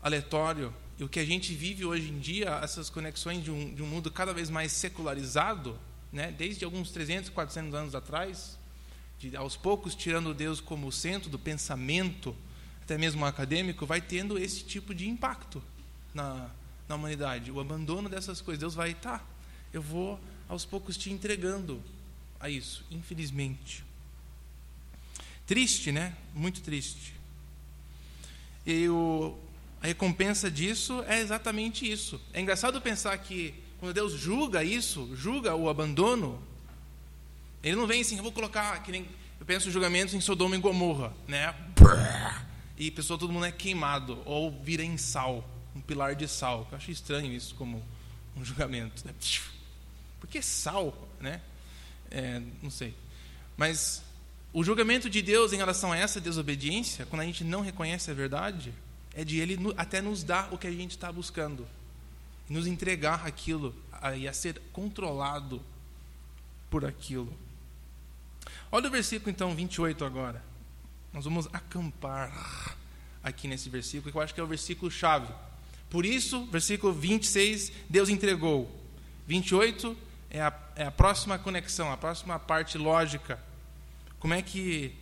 [0.00, 0.72] aleatório.
[0.98, 3.86] E o que a gente vive hoje em dia, essas conexões de um, de um
[3.86, 5.78] mundo cada vez mais secularizado,
[6.12, 8.56] né, desde alguns 300, 400 anos atrás,
[9.18, 12.34] de, aos poucos tirando Deus como centro do pensamento,
[12.82, 15.60] até mesmo acadêmico, vai tendo esse tipo de impacto
[16.14, 16.48] na,
[16.88, 17.50] na humanidade.
[17.50, 18.60] O abandono dessas coisas.
[18.60, 19.22] Deus vai, tá,
[19.72, 21.82] eu vou aos poucos te entregando
[22.38, 23.84] a isso, infelizmente.
[25.44, 26.16] Triste, né?
[26.32, 27.15] Muito triste.
[28.66, 29.38] E o,
[29.80, 32.20] a recompensa disso é exatamente isso.
[32.32, 36.42] É engraçado pensar que quando Deus julga isso, julga o abandono,
[37.62, 39.06] ele não vem assim, eu vou colocar, que nem,
[39.38, 41.54] eu penso julgamentos em Sodoma e Gomorra, né?
[42.76, 46.66] E pessoa, todo mundo é queimado, ou vira em sal, um pilar de sal.
[46.70, 47.82] Eu acho estranho isso como
[48.36, 49.06] um julgamento.
[49.06, 49.14] Né?
[50.20, 51.40] Por que sal, né?
[52.10, 52.94] É, não sei.
[53.56, 54.02] Mas
[54.52, 58.14] o julgamento de Deus em relação a essa desobediência, quando a gente não reconhece a
[58.14, 58.72] verdade,
[59.14, 61.66] é de Ele até nos dar o que a gente está buscando,
[62.48, 63.74] nos entregar aquilo
[64.16, 65.62] e a ser controlado
[66.70, 67.32] por aquilo.
[68.70, 70.42] Olha o versículo então 28 agora.
[71.12, 72.76] Nós vamos acampar
[73.22, 75.32] aqui nesse versículo, que eu acho que é o versículo chave.
[75.88, 78.70] Por isso, versículo 26, Deus entregou.
[79.26, 79.96] 28
[80.30, 83.42] é a, é a próxima conexão, a próxima parte lógica.
[84.18, 84.94] Como é que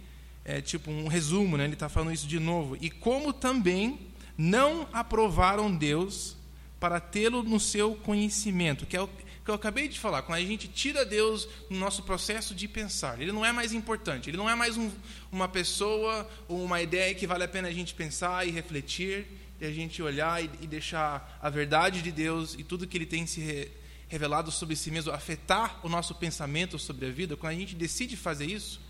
[0.44, 1.64] é tipo um resumo, né?
[1.64, 2.76] Ele está falando isso de novo.
[2.80, 3.98] E como também
[4.36, 6.36] não aprovaram Deus
[6.78, 9.08] para tê-lo no seu conhecimento, que é o,
[9.44, 13.20] que eu acabei de falar, quando a gente tira Deus no nosso processo de pensar,
[13.20, 14.90] ele não é mais importante, ele não é mais um,
[15.30, 19.26] uma pessoa ou uma ideia que vale a pena a gente pensar e refletir,
[19.60, 23.06] e a gente olhar e, e deixar a verdade de Deus e tudo que ele
[23.06, 23.70] tem se re,
[24.08, 28.16] revelado sobre si mesmo afetar o nosso pensamento sobre a vida, quando a gente decide
[28.16, 28.80] fazer isso,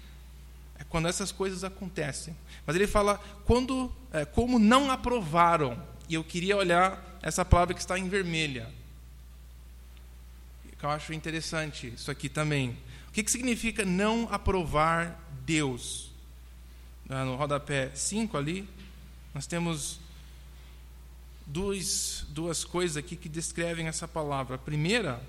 [0.79, 2.37] é quando essas coisas acontecem.
[2.67, 7.81] Mas ele fala quando, é, como não aprovaram, e eu queria olhar essa palavra que
[7.81, 8.71] está em vermelha
[10.85, 12.77] que eu acho interessante isso aqui também.
[13.09, 16.13] O que, que significa não aprovar Deus?
[17.09, 18.69] No rodapé 5 ali,
[19.33, 19.99] nós temos
[21.47, 24.57] duas, duas coisas aqui que descrevem essa palavra.
[24.57, 25.23] A primeira,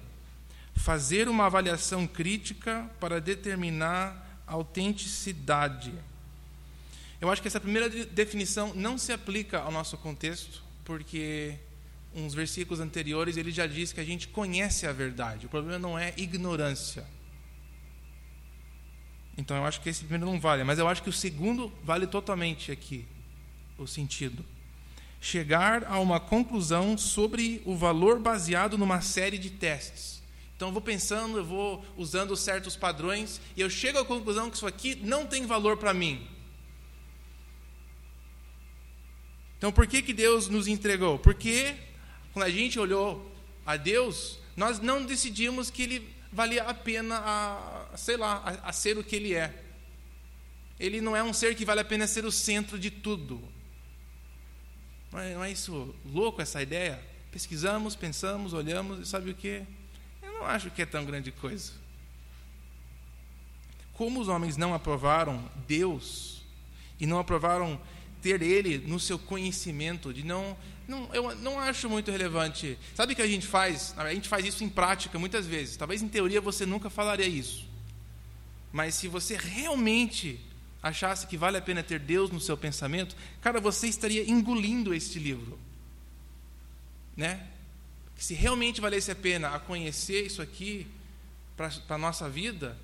[0.75, 5.93] fazer uma avaliação crítica para determinar autenticidade.
[7.19, 11.57] Eu acho que essa primeira definição não se aplica ao nosso contexto, porque
[12.15, 15.45] uns versículos anteriores, ele já diz que a gente conhece a verdade.
[15.45, 17.05] O problema não é ignorância.
[19.37, 22.07] Então eu acho que esse primeiro não vale, mas eu acho que o segundo vale
[22.07, 23.05] totalmente aqui
[23.77, 24.45] o sentido.
[25.19, 30.21] Chegar a uma conclusão sobre o valor baseado numa série de testes.
[30.55, 34.55] Então eu vou pensando, eu vou usando certos padrões e eu chego à conclusão que
[34.55, 36.25] isso aqui não tem valor para mim.
[39.57, 41.19] Então por que, que Deus nos entregou?
[41.19, 41.75] Porque
[42.33, 43.31] quando a gente olhou
[43.65, 48.73] a Deus, nós não decidimos que ele valia a pena a, sei lá, a, a
[48.73, 49.63] ser o que ele é.
[50.79, 53.41] Ele não é um ser que vale a pena ser o centro de tudo.
[55.11, 57.01] Não é, não é isso louco essa ideia?
[57.31, 59.63] Pesquisamos, pensamos, olhamos e sabe o que?
[60.39, 61.71] Não acho que é tão grande coisa.
[63.93, 66.35] Como os homens não aprovaram Deus,
[66.99, 67.79] e não aprovaram
[68.21, 72.77] ter ele no seu conhecimento, de não, não eu não acho muito relevante.
[72.95, 73.93] Sabe o que a gente faz?
[73.97, 75.77] A gente faz isso em prática muitas vezes.
[75.77, 77.67] Talvez em teoria você nunca falaria isso.
[78.71, 80.39] Mas se você realmente
[80.81, 85.19] achasse que vale a pena ter Deus no seu pensamento, cara, você estaria engolindo este
[85.19, 85.57] livro.
[87.15, 87.47] Né?
[88.17, 90.87] Se realmente valesse a pena a conhecer isso aqui
[91.55, 92.77] para a nossa vida,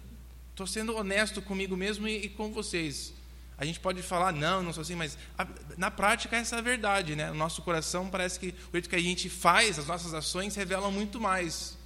[0.51, 3.13] estou sendo honesto comigo mesmo e, e com vocês.
[3.57, 6.63] A gente pode falar, não, não sou assim, mas a, na prática essa é a
[6.63, 7.29] verdade, né?
[7.29, 10.91] O nosso coração parece que o jeito que a gente faz, as nossas ações revelam
[10.91, 11.77] muito mais.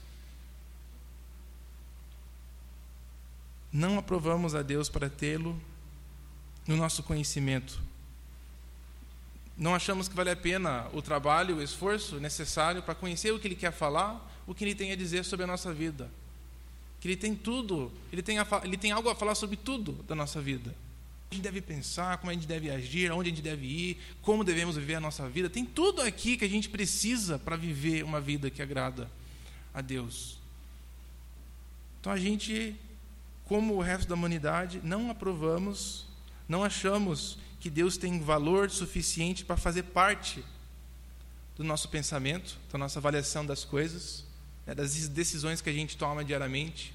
[3.72, 5.62] Não aprovamos a Deus para tê-lo
[6.66, 7.82] no nosso conhecimento.
[9.58, 13.48] Não achamos que vale a pena o trabalho, o esforço necessário para conhecer o que
[13.48, 16.10] Ele quer falar, o que Ele tem a dizer sobre a nossa vida.
[17.00, 20.16] Que Ele tem tudo, Ele tem, a, ele tem algo a falar sobre tudo da
[20.16, 20.76] nossa vida
[21.32, 24.44] a gente deve pensar, como a gente deve agir, aonde a gente deve ir, como
[24.44, 25.50] devemos viver a nossa vida.
[25.50, 29.10] Tem tudo aqui que a gente precisa para viver uma vida que agrada
[29.74, 30.38] a Deus.
[32.00, 32.76] Então a gente,
[33.46, 36.06] como o resto da humanidade, não aprovamos,
[36.48, 40.46] não achamos que Deus tem valor suficiente para fazer parte
[41.58, 44.24] do nosso pensamento, da nossa avaliação das coisas,
[44.68, 46.94] né, das decisões que a gente toma diariamente.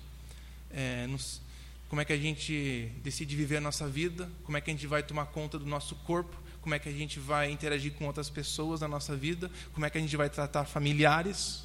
[0.72, 1.40] É, nos,
[1.88, 4.86] como é que a gente decide viver a nossa vida, como é que a gente
[4.86, 8.30] vai tomar conta do nosso corpo, como é que a gente vai interagir com outras
[8.30, 11.64] pessoas na nossa vida, como é que a gente vai tratar familiares.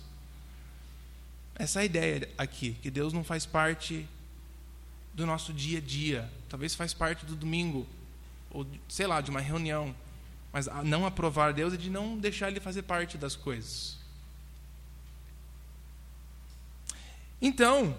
[1.53, 4.07] Essa é a ideia aqui, que Deus não faz parte
[5.13, 7.85] do nosso dia a dia, talvez faz parte do domingo,
[8.55, 9.93] ou sei lá, de uma reunião,
[10.53, 13.97] mas não aprovar Deus é de não deixar Ele fazer parte das coisas.
[17.41, 17.93] Então,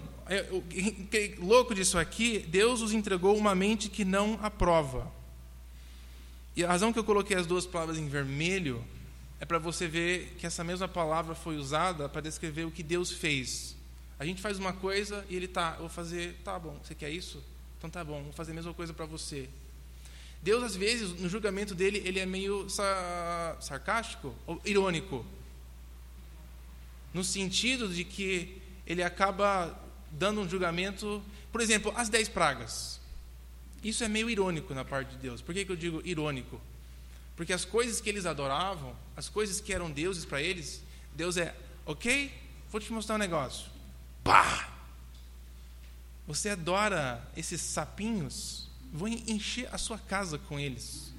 [1.39, 5.11] o louco disso aqui, Deus os entregou uma mente que não aprova.
[6.55, 8.83] E a razão que eu coloquei as duas palavras em vermelho
[9.39, 13.11] é para você ver que essa mesma palavra foi usada para descrever o que Deus
[13.11, 13.75] fez.
[14.17, 17.43] A gente faz uma coisa e ele tá, vou fazer, tá bom, você quer isso?
[17.77, 19.47] Então tá bom, vou fazer a mesma coisa para você.
[20.47, 25.25] Deus às vezes no julgamento dele ele é meio sarcástico ou irônico,
[27.13, 29.77] no sentido de que ele acaba
[30.09, 31.21] dando um julgamento.
[31.51, 32.97] Por exemplo, as dez pragas.
[33.83, 35.41] Isso é meio irônico na parte de Deus.
[35.41, 36.61] Por que, que eu digo irônico?
[37.35, 40.81] Porque as coisas que eles adoravam, as coisas que eram deuses para eles,
[41.13, 41.53] Deus é,
[41.85, 42.33] ok,
[42.71, 43.69] vou te mostrar um negócio.
[44.23, 44.69] Pá!
[46.25, 51.11] Você adora esses sapinhos, vou encher a sua casa com eles.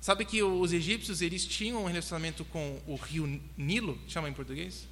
[0.00, 4.86] Sabe que os egípcios eles tinham um relacionamento com o rio Nilo, chama em português?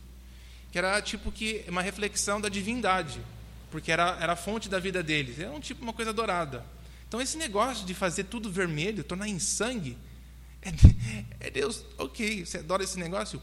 [0.77, 3.19] que era tipo que uma reflexão da divindade,
[3.71, 5.39] porque era, era a fonte da vida deles.
[5.39, 6.67] Era um tipo uma coisa dourada.
[7.09, 9.97] Então esse negócio de fazer tudo vermelho, tornar em sangue,
[10.61, 10.69] é,
[11.47, 13.41] é Deus, ok, você adora esse negócio?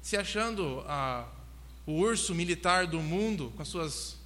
[0.00, 1.28] Se achando a,
[1.84, 4.16] o urso militar do mundo, com as suas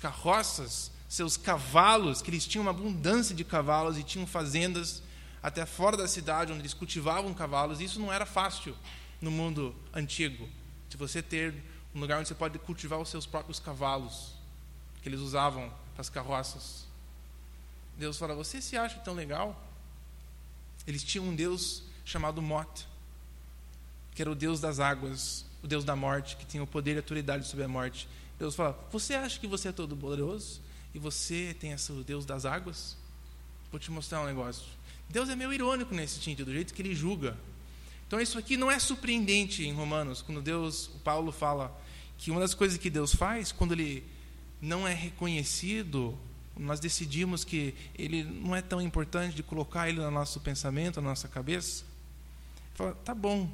[0.00, 5.02] carroças, seus cavalos, que eles tinham uma abundância de cavalos e tinham fazendas
[5.42, 8.76] até fora da cidade onde eles cultivavam cavalos, isso não era fácil
[9.20, 10.48] no mundo antigo,
[10.88, 11.54] de você ter
[11.94, 14.34] um lugar onde você pode cultivar os seus próprios cavalos,
[15.02, 16.86] que eles usavam para as carroças.
[17.96, 19.60] Deus fala: Você se acha tão legal?
[20.86, 22.86] Eles tinham um Deus chamado Mot,
[24.14, 26.96] que era o Deus das águas, o Deus da morte, que tinha o poder e
[26.96, 28.08] a autoridade sobre a morte.
[28.38, 30.60] Deus fala: Você acha que você é todo poderoso?
[30.94, 32.96] E você tem esse Deus das águas?
[33.70, 34.64] Vou te mostrar um negócio.
[35.08, 37.36] Deus é meio irônico nesse sentido, do jeito que ele julga.
[38.06, 41.78] Então isso aqui não é surpreendente em Romanos, quando Deus, o Paulo fala
[42.16, 44.04] que uma das coisas que Deus faz quando ele
[44.60, 46.18] não é reconhecido,
[46.56, 51.10] nós decidimos que ele não é tão importante de colocar ele no nosso pensamento, na
[51.10, 51.84] nossa cabeça.
[52.74, 53.50] Fala, tá bom.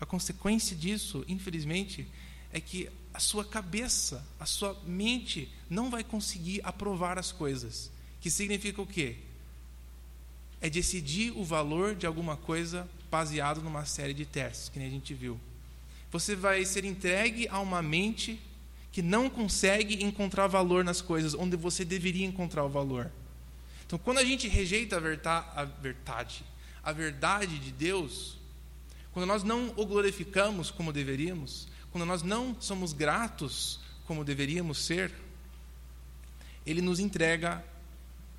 [0.00, 2.06] A consequência disso, infelizmente,
[2.52, 7.90] é que a sua cabeça, a sua mente não vai conseguir aprovar as coisas.
[8.20, 9.16] Que significa o quê?
[10.60, 14.90] É decidir o valor de alguma coisa baseado numa série de testes, que nem a
[14.92, 15.36] gente viu.
[16.12, 18.40] Você vai ser entregue a uma mente
[18.92, 23.10] que não consegue encontrar valor nas coisas onde você deveria encontrar o valor.
[23.84, 26.44] Então, quando a gente rejeita a, a verdade,
[26.84, 28.38] a verdade de Deus,
[29.12, 35.12] quando nós não o glorificamos como deveríamos, quando nós não somos gratos como deveríamos ser,
[36.64, 37.64] ele nos entrega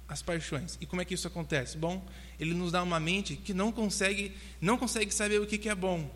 [0.07, 0.77] as paixões.
[0.81, 1.77] E como é que isso acontece?
[1.77, 2.03] Bom,
[2.39, 6.11] ele nos dá uma mente que não consegue, não consegue saber o que, é bom.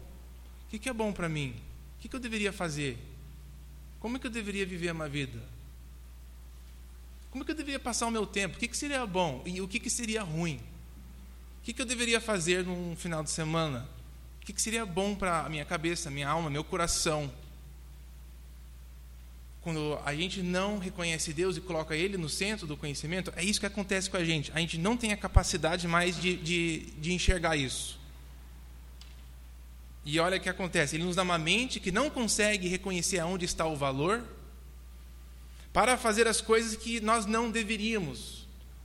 [0.65, 1.55] O que, é bom para mim?
[1.97, 2.97] O que, eu deveria fazer?
[3.99, 5.39] Como é que eu deveria viver a minha vida?
[7.29, 8.57] Como que eu deveria passar o meu tempo?
[8.57, 10.57] O que, seria bom e o que, que seria ruim?
[11.59, 13.87] O que, que eu deveria fazer num final de semana?
[14.43, 17.31] O que, seria bom para a minha cabeça, minha alma, meu coração?
[19.61, 23.57] Quando a gente não reconhece Deus e coloca Ele no centro do conhecimento, é isso
[23.57, 24.51] que acontece com a gente.
[24.53, 27.97] A gente não tem a capacidade mais de, de, de enxergar isso.
[30.03, 33.45] E olha o que acontece: Ele nos dá uma mente que não consegue reconhecer aonde
[33.45, 34.25] está o valor
[35.71, 38.42] para fazer as coisas que nós não deveríamos,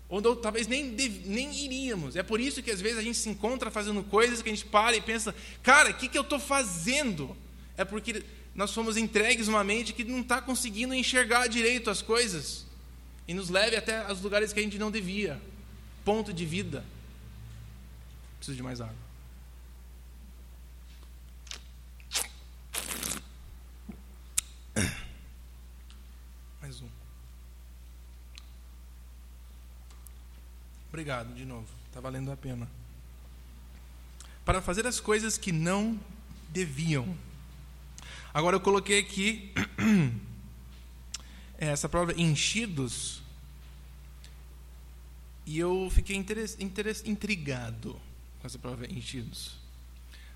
[0.09, 0.85] ou talvez nem,
[1.27, 2.17] nem iríamos.
[2.17, 4.65] É por isso que às vezes a gente se encontra fazendo coisas que a gente
[4.65, 7.37] para e pensa, cara, o que, que eu estou fazendo?
[7.77, 12.67] É porque nós fomos entregues uma mente que não está conseguindo enxergar direito as coisas
[13.27, 15.41] e nos leve até os lugares que a gente não devia.
[16.05, 16.85] Ponto de vida.
[18.39, 19.08] Preciso de mais água.
[30.89, 32.69] Obrigado de novo, está valendo a pena.
[34.45, 36.01] Para fazer as coisas que não
[36.49, 37.15] deviam.
[38.33, 39.53] Agora eu coloquei aqui
[41.59, 43.21] essa palavra enchidos
[45.45, 47.99] e eu fiquei intrigado
[48.41, 49.53] com essa palavra enchidos.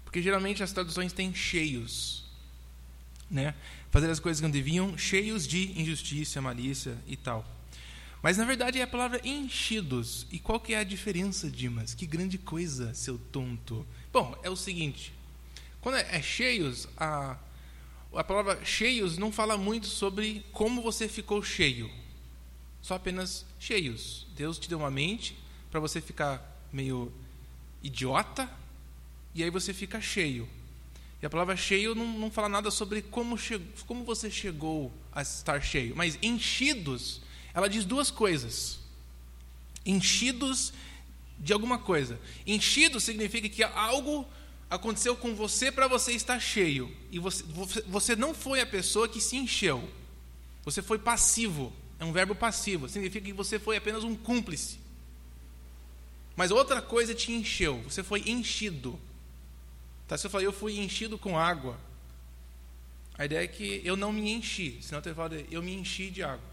[0.04, 2.24] Porque geralmente as traduções têm cheios.
[3.30, 3.54] Né?
[3.90, 7.46] Fazer as coisas que não deviam, cheios de injustiça, malícia e tal.
[8.22, 10.26] Mas na verdade é a palavra enchidos.
[10.30, 11.92] E qual que é a diferença, Dimas?
[11.92, 13.84] Que grande coisa, seu tonto.
[14.12, 15.12] Bom, é o seguinte:
[15.80, 17.36] quando é cheios, a,
[18.14, 21.90] a palavra cheios não fala muito sobre como você ficou cheio.
[22.80, 24.26] Só apenas cheios.
[24.36, 25.36] Deus te deu uma mente
[25.70, 26.40] para você ficar
[26.72, 27.12] meio
[27.82, 28.48] idiota
[29.34, 30.48] e aí você fica cheio.
[31.20, 35.22] E a palavra cheio não, não fala nada sobre como, che, como você chegou a
[35.22, 35.96] estar cheio.
[35.96, 37.20] Mas enchidos
[37.54, 38.78] ela diz duas coisas.
[39.84, 40.72] Enchidos
[41.38, 42.18] de alguma coisa.
[42.46, 44.26] Enchido significa que algo
[44.70, 46.94] aconteceu com você para você estar cheio.
[47.10, 47.44] E você,
[47.86, 49.86] você não foi a pessoa que se encheu.
[50.64, 51.72] Você foi passivo.
[51.98, 52.88] É um verbo passivo.
[52.88, 54.78] Significa que você foi apenas um cúmplice.
[56.34, 57.82] Mas outra coisa te encheu.
[57.82, 58.98] Você foi enchido.
[60.08, 60.16] Tá?
[60.16, 61.78] Se eu falar, eu fui enchido com água.
[63.18, 64.78] A ideia é que eu não me enchi.
[64.80, 66.51] Senão eu teria falado, eu me enchi de água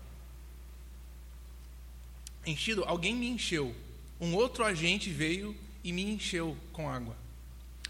[2.50, 3.76] enchido, alguém me encheu.
[4.20, 7.16] Um outro agente veio e me encheu com água.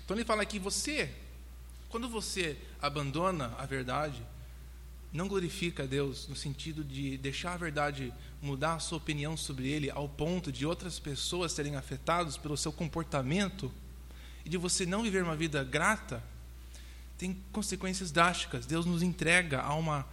[0.03, 1.09] Então ele fala que você,
[1.89, 4.21] quando você abandona a verdade,
[5.11, 9.67] não glorifica a Deus no sentido de deixar a verdade mudar a sua opinião sobre
[9.67, 13.71] ele ao ponto de outras pessoas serem afetadas pelo seu comportamento
[14.45, 16.23] e de você não viver uma vida grata,
[17.17, 18.65] tem consequências drásticas.
[18.65, 20.07] Deus nos entrega a uma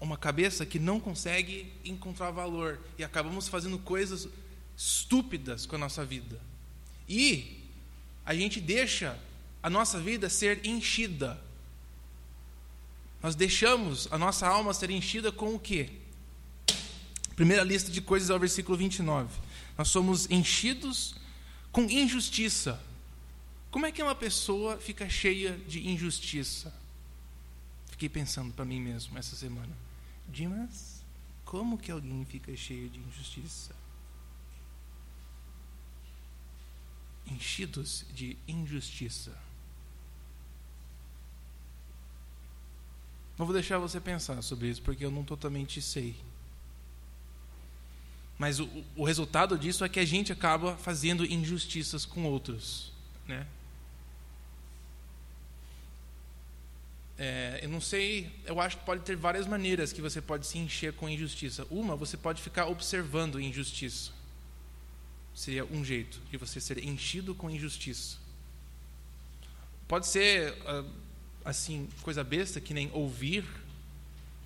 [0.00, 4.28] uma cabeça que não consegue encontrar valor e acabamos fazendo coisas
[4.76, 6.40] estúpidas com a nossa vida.
[7.08, 7.64] E
[8.24, 9.18] a gente deixa
[9.62, 11.40] a nossa vida ser enchida.
[13.22, 15.90] Nós deixamos a nossa alma ser enchida com o quê?
[17.34, 19.28] Primeira lista de coisas é o versículo 29.
[19.76, 21.14] Nós somos enchidos
[21.72, 22.80] com injustiça.
[23.70, 26.72] Como é que uma pessoa fica cheia de injustiça?
[27.90, 29.85] Fiquei pensando para mim mesmo essa semana.
[30.28, 31.04] Dimas,
[31.44, 33.74] como que alguém fica cheio de injustiça?
[37.26, 39.36] Enchidos de injustiça.
[43.38, 46.16] Não vou deixar você pensar sobre isso, porque eu não totalmente sei.
[48.38, 52.92] Mas o, o resultado disso é que a gente acaba fazendo injustiças com outros.
[53.26, 53.46] Né?
[57.18, 60.58] É, eu não sei, eu acho que pode ter várias maneiras que você pode se
[60.58, 61.66] encher com injustiça.
[61.70, 64.12] Uma, você pode ficar observando injustiça.
[65.34, 68.18] Seria um jeito de você ser enchido com injustiça.
[69.88, 70.84] Pode ser, ah,
[71.44, 73.44] assim, coisa besta, que nem ouvir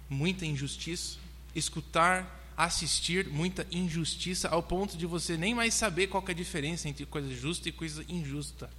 [0.09, 1.19] muita injustiça,
[1.55, 6.89] escutar, assistir muita injustiça, ao ponto de você nem mais saber qual é a diferença
[6.89, 8.71] entre coisa justa e coisa injusta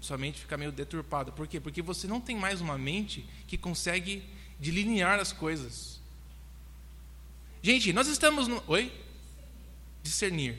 [0.00, 1.32] sua mente fica meio deturpada.
[1.32, 1.60] Por quê?
[1.60, 4.22] Porque você não tem mais uma mente que consegue
[4.58, 6.00] delinear as coisas.
[7.62, 8.62] Gente, nós estamos no.
[8.66, 8.92] Oi?
[10.02, 10.56] Discernir.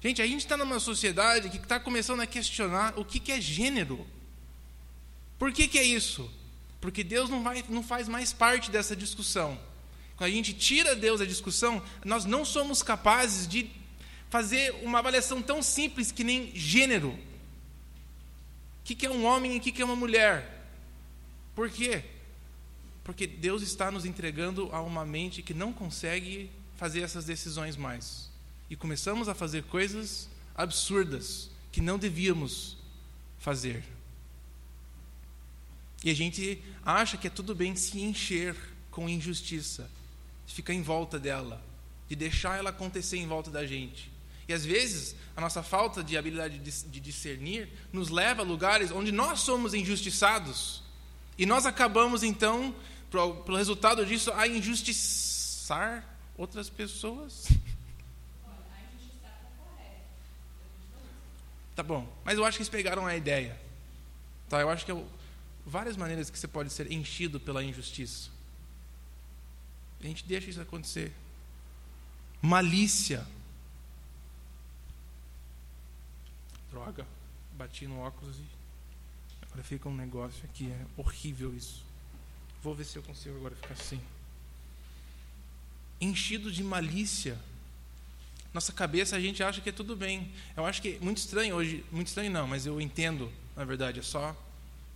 [0.00, 3.40] Gente, a gente está numa sociedade que está começando a questionar o que, que é
[3.40, 4.06] gênero.
[5.38, 6.30] Por que, que é isso?
[6.80, 9.58] Porque Deus não, vai, não faz mais parte dessa discussão.
[10.16, 13.70] Quando a gente tira Deus da discussão, nós não somos capazes de
[14.30, 17.18] fazer uma avaliação tão simples que nem gênero
[18.88, 20.66] que, que é um homem e o que, que é uma mulher.
[21.54, 22.02] Por quê?
[23.04, 28.30] Porque Deus está nos entregando a uma mente que não consegue fazer essas decisões mais.
[28.70, 32.78] E começamos a fazer coisas absurdas que não devíamos
[33.38, 33.84] fazer.
[36.02, 38.56] E a gente acha que é tudo bem se encher
[38.90, 39.90] com injustiça,
[40.46, 41.62] ficar em volta dela,
[42.08, 44.10] de deixar ela acontecer em volta da gente.
[44.48, 49.12] E às vezes, a nossa falta de habilidade de discernir nos leva a lugares onde
[49.12, 50.82] nós somos injustiçados.
[51.36, 52.74] E nós acabamos, então,
[53.10, 56.04] pelo resultado disso, a injustiçar
[56.36, 57.48] outras pessoas.
[61.76, 63.56] Tá bom, mas eu acho que eles pegaram a ideia.
[64.48, 65.04] Tá, eu acho que é
[65.64, 68.30] várias maneiras que você pode ser enchido pela injustiça.
[70.00, 71.12] A gente deixa isso acontecer.
[72.42, 73.24] Malícia.
[76.88, 77.06] Droga,
[77.52, 78.46] bati no óculos e
[79.42, 80.70] agora fica um negócio aqui.
[80.70, 81.84] É horrível isso.
[82.62, 84.00] Vou ver se eu consigo agora ficar assim.
[86.00, 87.38] Enchido de malícia
[88.54, 90.32] nossa cabeça a gente acha que é tudo bem.
[90.56, 94.00] Eu acho que é muito estranho hoje, muito estranho não, mas eu entendo, na verdade,
[94.00, 94.34] é só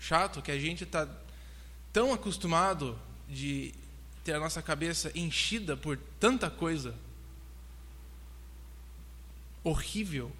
[0.00, 1.06] chato que a gente está
[1.92, 3.74] tão acostumado de
[4.24, 6.94] ter a nossa cabeça enchida por tanta coisa
[9.62, 10.32] horrível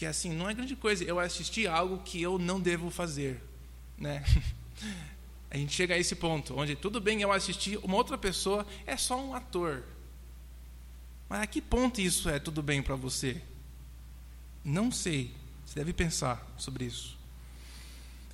[0.00, 3.38] que assim não é grande coisa eu assistir algo que eu não devo fazer,
[3.98, 4.24] né?
[5.50, 8.96] A gente chega a esse ponto onde tudo bem eu assistir uma outra pessoa é
[8.96, 9.84] só um ator,
[11.28, 13.42] mas a que ponto isso é tudo bem para você?
[14.64, 15.34] Não sei.
[15.66, 17.18] Você deve pensar sobre isso.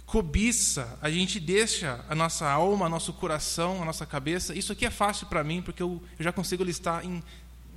[0.04, 4.54] Cobiça, a gente deixa a nossa alma, nosso coração, a nossa cabeça.
[4.54, 7.20] Isso aqui é fácil para mim, porque eu, eu já consigo listar em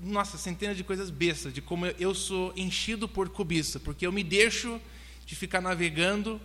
[0.04, 4.24] nossa, centenas de coisas bestas, de como eu sou enchido por cobiça, porque eu me
[4.24, 4.80] deixo
[5.26, 6.40] de ficar navegando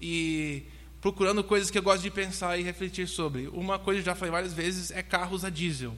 [0.00, 0.62] e
[1.00, 3.48] procurando coisas que eu gosto de pensar e refletir sobre.
[3.48, 5.96] Uma coisa que já falei várias vezes é carros a diesel.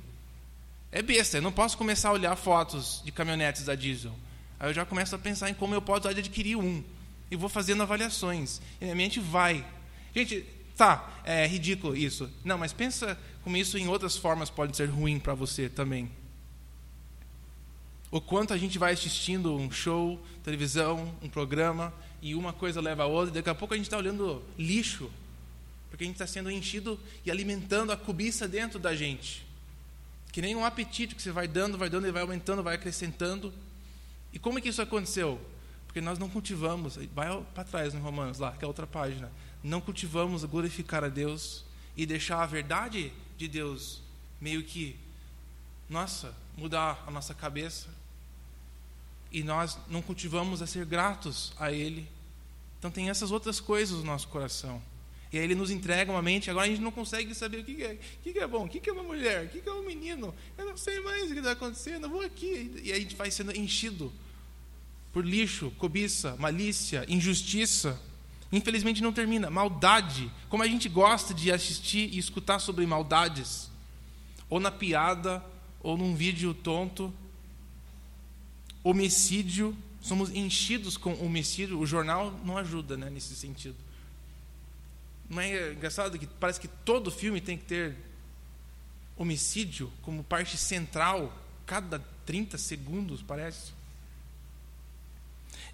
[0.92, 4.14] É besta, eu não posso começar a olhar fotos de caminhonetes da diesel.
[4.58, 6.82] Aí eu já começo a pensar em como eu posso adquirir um.
[7.30, 8.60] E vou fazendo avaliações.
[8.80, 9.64] E minha mente vai.
[10.14, 10.44] Gente,
[10.76, 12.28] tá, é ridículo isso.
[12.44, 16.10] Não, mas pensa como isso em outras formas pode ser ruim para você também.
[18.10, 23.04] O quanto a gente vai assistindo um show, televisão, um programa, e uma coisa leva
[23.04, 25.10] a outra, e daqui a pouco a gente está olhando lixo,
[25.88, 29.46] porque a gente está sendo enchido e alimentando a cobiça dentro da gente.
[30.32, 33.52] Que nem um apetite que você vai dando, vai dando e vai aumentando, vai acrescentando.
[34.32, 35.40] E como é que isso aconteceu?
[35.86, 39.30] Porque nós não cultivamos, vai para trás no Romanos, lá, que é outra página.
[39.62, 41.64] Não cultivamos glorificar a Deus
[41.96, 44.00] e deixar a verdade de Deus
[44.40, 44.96] meio que,
[45.88, 47.99] nossa, mudar a nossa cabeça.
[49.30, 52.08] E nós não cultivamos a ser gratos a Ele.
[52.78, 54.82] Então tem essas outras coisas no nosso coração.
[55.32, 57.84] E aí ele nos entrega uma mente, agora a gente não consegue saber o que
[57.84, 60.34] é, o que é bom, o que é uma mulher, o que é um menino.
[60.58, 62.72] Eu não sei mais o que está acontecendo, eu vou aqui.
[62.82, 64.12] E aí a gente vai sendo enchido
[65.12, 68.00] por lixo, cobiça, malícia, injustiça.
[68.50, 69.50] Infelizmente não termina.
[69.50, 70.30] Maldade.
[70.48, 73.70] Como a gente gosta de assistir e escutar sobre maldades.
[74.48, 75.44] Ou na piada,
[75.80, 77.12] ou num vídeo tonto.
[78.82, 79.76] Homicídio.
[80.00, 81.78] Somos enchidos com homicídio.
[81.78, 83.76] O jornal não ajuda né, nesse sentido.
[85.28, 87.96] Não é engraçado que parece que todo filme tem que ter
[89.16, 91.32] homicídio como parte central,
[91.66, 93.72] cada 30 segundos, parece.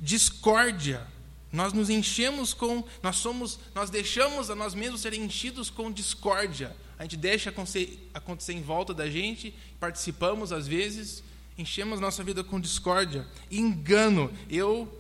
[0.01, 1.07] Discórdia.
[1.53, 6.77] Nós nos enchemos com, nós somos, nós deixamos a nós mesmos serem enchidos com discórdia.
[6.99, 11.23] A gente deixa acontecer, acontecer em volta da gente, participamos às vezes,
[11.59, 14.33] enchemos nossa vida com discórdia, engano.
[14.49, 14.93] Eu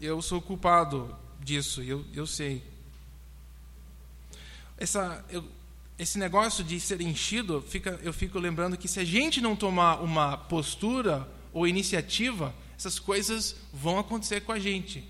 [0.00, 2.62] eu sou culpado disso, eu, eu sei
[4.80, 5.44] essa, eu,
[5.98, 10.02] esse negócio de ser enchido, fica, eu fico lembrando que se a gente não tomar
[10.02, 15.06] uma postura ou iniciativa, essas coisas vão acontecer com a gente.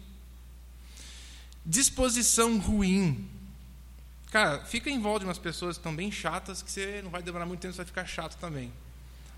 [1.64, 3.28] Disposição ruim.
[4.32, 7.22] Cara, fica em volta de umas pessoas que estão bem chatas, que você não vai
[7.22, 8.72] demorar muito tempo, você vai ficar chato também.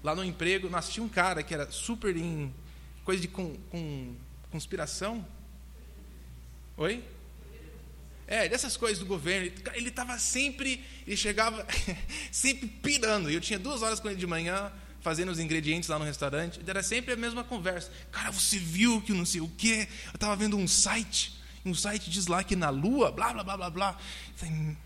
[0.03, 2.53] Lá no emprego, nós tinha um cara que era super em
[3.05, 4.15] coisa de com, com
[4.51, 5.25] conspiração.
[6.77, 7.05] Oi?
[8.27, 9.53] É, dessas coisas do governo.
[9.75, 11.65] Ele estava sempre, ele chegava
[12.33, 13.31] sempre pirando.
[13.31, 16.61] E eu tinha duas horas com ele de manhã, fazendo os ingredientes lá no restaurante.
[16.67, 17.93] Era sempre a mesma conversa.
[18.11, 19.87] Cara, você viu que não sei o quê?
[20.07, 23.57] Eu estava vendo um site, um site diz lá que na Lua, blá, blá, blá,
[23.57, 23.99] blá, blá.
[24.35, 24.77] falei,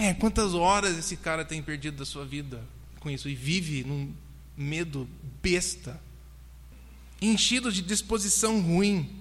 [0.00, 2.64] é, quantas horas esse cara tem perdido da sua vida
[3.08, 3.28] com isso?
[3.28, 4.14] E vive num
[4.56, 5.08] medo
[5.42, 5.98] besta.
[7.20, 9.18] Enchido de disposição ruim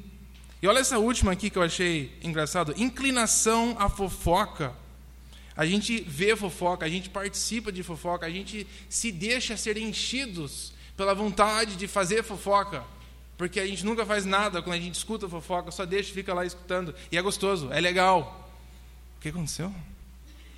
[0.62, 4.74] e olha essa última aqui que eu achei engraçado: inclinação à fofoca
[5.56, 10.74] A gente vê fofoca, a gente participa de fofoca, a gente se deixa ser enchidos
[10.96, 12.84] pela vontade de fazer fofoca.
[13.38, 16.34] Porque a gente nunca faz nada quando a gente escuta fofoca, só deixa e fica
[16.34, 16.94] lá escutando.
[17.12, 18.52] E é gostoso, é legal.
[19.18, 19.72] O que aconteceu?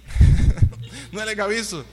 [1.11, 1.85] Não é legal isso?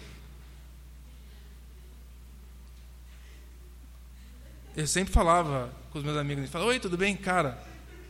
[4.77, 7.17] Eu sempre falava com os meus amigos, a gente fala, oi, tudo bem?
[7.17, 7.59] Cara,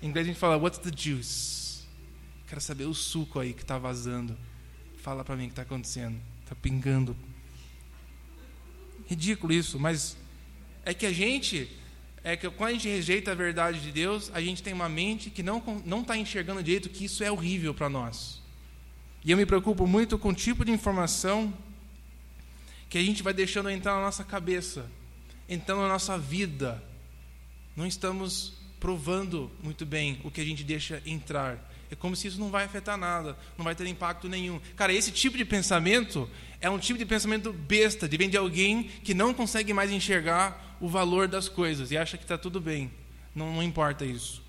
[0.02, 1.86] em inglês a gente fala, what's the juice?
[2.48, 4.36] Quero saber o suco aí que está vazando.
[4.96, 6.20] Fala para mim o que está acontecendo.
[6.42, 7.16] Está pingando.
[9.06, 10.16] Ridículo isso, mas
[10.84, 11.70] é que a gente,
[12.24, 15.30] é que quando a gente rejeita a verdade de Deus, a gente tem uma mente
[15.30, 15.62] que não
[16.00, 18.42] está enxergando direito que isso é horrível para nós.
[19.24, 21.54] E eu me preocupo muito com o tipo de informação
[22.90, 24.90] que a gente vai deixando entrar na nossa cabeça,
[25.48, 26.82] entrar na nossa vida.
[27.76, 31.58] Não estamos provando muito bem o que a gente deixa entrar.
[31.90, 34.60] É como se isso não vai afetar nada, não vai ter impacto nenhum.
[34.74, 36.28] Cara, esse tipo de pensamento
[36.60, 40.76] é um tipo de pensamento besta, de vem de alguém que não consegue mais enxergar
[40.80, 42.90] o valor das coisas e acha que está tudo bem.
[43.34, 44.42] Não, não, importa isso.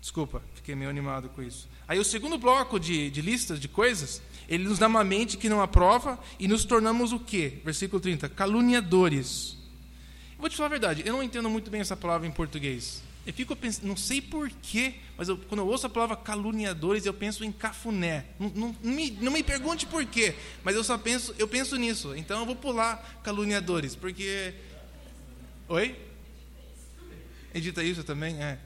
[0.00, 1.68] Desculpa, fiquei meio animado com isso.
[1.86, 5.48] Aí o segundo bloco de, de listas de coisas, ele nos dá uma mente que
[5.48, 7.58] não aprova e nos tornamos o quê?
[7.64, 9.57] Versículo 30, caluniadores.
[10.38, 13.02] Vou te falar a verdade, eu não entendo muito bem essa palavra em português.
[13.26, 17.12] Eu fico pensando, não sei porquê, mas eu, quando eu ouço a palavra caluniadores, eu
[17.12, 18.24] penso em cafuné.
[18.38, 20.34] Não, não, me, não me pergunte porquê,
[20.64, 22.16] mas eu só penso, eu penso nisso.
[22.16, 24.54] Então eu vou pular caluniadores, porque.
[25.68, 25.94] Oi?
[27.54, 28.42] Edita isso também?
[28.42, 28.58] É.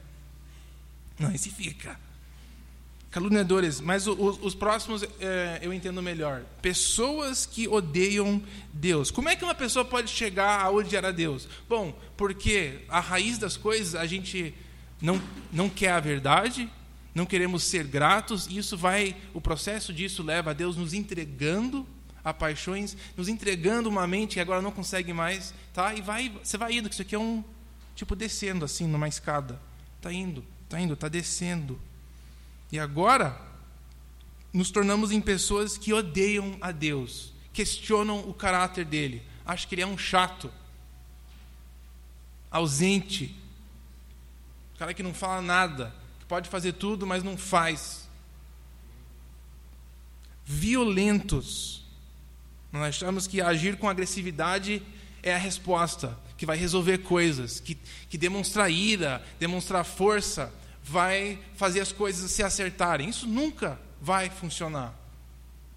[1.19, 1.99] Não, esse fica.
[3.13, 6.41] Caluniadores, mas os, os próximos é, eu entendo melhor.
[6.63, 8.41] Pessoas que odeiam
[8.73, 9.11] Deus.
[9.11, 11.47] Como é que uma pessoa pode chegar a odiar a Deus?
[11.69, 14.55] Bom, porque a raiz das coisas a gente
[14.99, 16.67] não, não quer a verdade,
[17.13, 21.85] não queremos ser gratos, e isso vai, o processo disso leva a Deus nos entregando
[22.23, 25.93] a paixões, nos entregando uma mente que agora não consegue mais, tá?
[25.93, 27.43] E vai, você vai indo, que isso aqui é um
[27.95, 29.61] tipo descendo assim numa escada.
[30.01, 31.79] Tá indo, tá indo, tá descendo.
[32.73, 33.39] E agora,
[34.51, 39.83] nos tornamos em pessoas que odeiam a Deus, questionam o caráter dele, acham que ele
[39.83, 40.51] é um chato,
[42.49, 43.39] ausente,
[44.79, 48.09] cara que não fala nada, que pode fazer tudo, mas não faz.
[50.43, 51.85] Violentos.
[52.71, 54.81] Nós achamos que agir com agressividade
[55.21, 57.77] é a resposta, que vai resolver coisas, que,
[58.09, 60.51] que demonstrar ira, demonstrar força,
[60.83, 63.09] vai fazer as coisas se acertarem.
[63.09, 64.93] Isso nunca vai funcionar.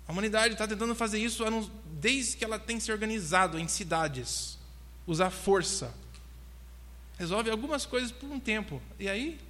[0.07, 1.45] A humanidade está tentando fazer isso
[1.93, 4.59] desde que ela tem se organizado em cidades.
[5.07, 5.95] Usar força.
[7.19, 8.83] Resolve algumas coisas por um tempo.
[8.99, 9.41] E aí.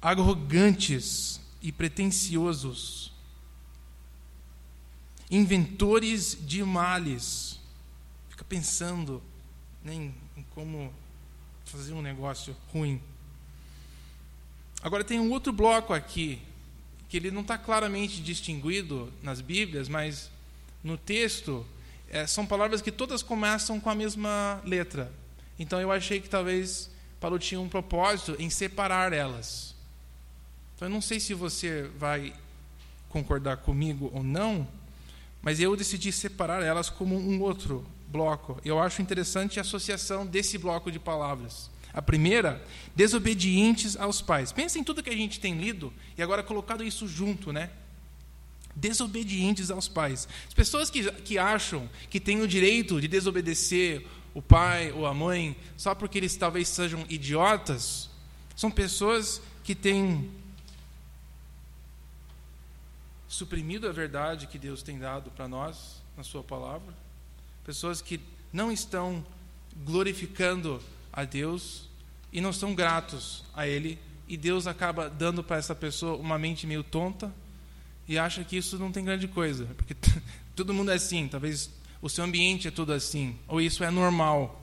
[0.00, 3.12] Arrogantes e pretensiosos.
[5.30, 7.58] Inventores de males.
[8.28, 9.22] Fica pensando
[9.84, 10.92] em, em como
[11.74, 13.00] fazer um negócio ruim.
[14.82, 16.40] Agora tem um outro bloco aqui,
[17.08, 20.30] que ele não está claramente distinguido nas Bíblias, mas
[20.82, 21.66] no texto
[22.08, 25.12] é, são palavras que todas começam com a mesma letra.
[25.58, 29.74] Então eu achei que talvez Paulo tinha um propósito em separar elas.
[30.76, 32.34] Então eu não sei se você vai
[33.08, 34.66] concordar comigo ou não,
[35.40, 38.60] mas eu decidi separar elas como um outro bloco.
[38.64, 41.68] Eu acho interessante a associação desse bloco de palavras.
[41.92, 44.52] A primeira, desobedientes aos pais.
[44.52, 47.70] Pensa em tudo que a gente tem lido e agora colocado isso junto, né?
[48.76, 50.28] Desobedientes aos pais.
[50.46, 55.14] As pessoas que, que acham que têm o direito de desobedecer o pai ou a
[55.14, 58.10] mãe só porque eles talvez sejam idiotas,
[58.54, 60.30] são pessoas que têm
[63.26, 67.03] suprimido a verdade que Deus tem dado para nós na Sua palavra
[67.64, 68.20] pessoas que
[68.52, 69.24] não estão
[69.84, 70.80] glorificando
[71.12, 71.88] a Deus
[72.32, 73.98] e não são gratos a Ele,
[74.28, 77.32] e Deus acaba dando para essa pessoa uma mente meio tonta
[78.08, 79.94] e acha que isso não tem grande coisa, porque
[80.54, 84.60] todo mundo é assim, talvez o seu ambiente é tudo assim, ou isso é normal.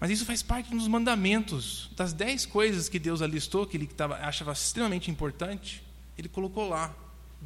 [0.00, 4.16] Mas isso faz parte dos mandamentos, das dez coisas que Deus alistou, que ele tava,
[4.16, 5.82] achava extremamente importante,
[6.18, 6.92] ele colocou lá.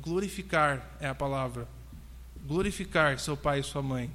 [0.01, 1.69] Glorificar é a palavra.
[2.47, 4.11] Glorificar seu pai e sua mãe.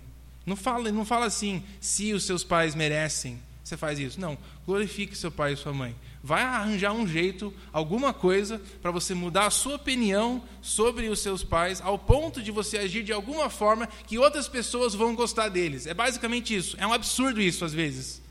[0.45, 4.19] Não fala, não fala assim, se os seus pais merecem, você faz isso.
[4.19, 5.95] Não, glorifique seu pai e sua mãe.
[6.23, 11.43] Vai arranjar um jeito, alguma coisa, para você mudar a sua opinião sobre os seus
[11.43, 15.87] pais, ao ponto de você agir de alguma forma que outras pessoas vão gostar deles.
[15.87, 16.75] É basicamente isso.
[16.79, 18.21] É um absurdo isso, às vezes.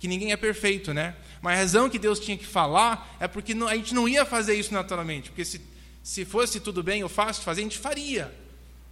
[0.00, 1.14] Que ninguém é perfeito, né?
[1.42, 4.54] Mas a razão que Deus tinha que falar é porque a gente não ia fazer
[4.54, 5.30] isso naturalmente.
[5.30, 5.60] Porque se,
[6.02, 8.34] Se fosse tudo bem fácil de fazer, a gente faria.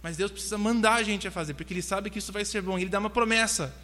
[0.07, 2.61] Mas Deus precisa mandar a gente a fazer, porque Ele sabe que isso vai ser
[2.61, 2.79] bom.
[2.79, 3.75] Ele dá uma promessa.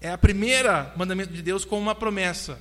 [0.00, 2.56] É a primeira mandamento de Deus com uma promessa.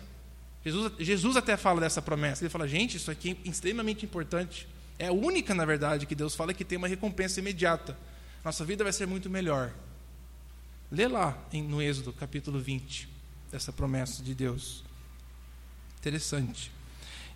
[0.65, 2.43] Jesus, Jesus até fala dessa promessa.
[2.43, 4.67] Ele fala, gente, isso aqui é extremamente importante.
[4.97, 7.95] É a única, na verdade, que Deus fala que tem uma recompensa imediata.
[8.43, 9.71] Nossa vida vai ser muito melhor.
[10.91, 13.07] Lê lá no Êxodo, capítulo 20,
[13.51, 14.83] essa promessa de Deus.
[15.99, 16.71] Interessante.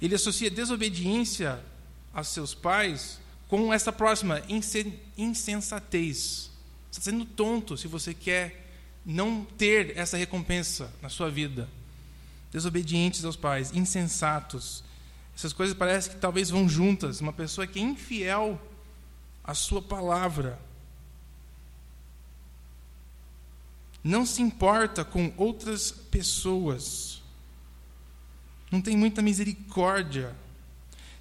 [0.02, 1.64] Ele associa desobediência
[2.12, 4.42] a seus pais com essa próxima,
[5.18, 6.52] insensatez.
[6.90, 8.68] Você está sendo tonto se você quer
[9.04, 11.68] não ter essa recompensa na sua vida.
[12.52, 14.84] Desobedientes aos pais, insensatos.
[15.36, 17.22] Essas coisas parecem que talvez vão juntas.
[17.22, 18.62] Uma pessoa que é infiel
[19.44, 20.60] à sua palavra.
[24.04, 27.22] Não se importa com outras pessoas.
[28.72, 30.36] Não tem muita misericórdia.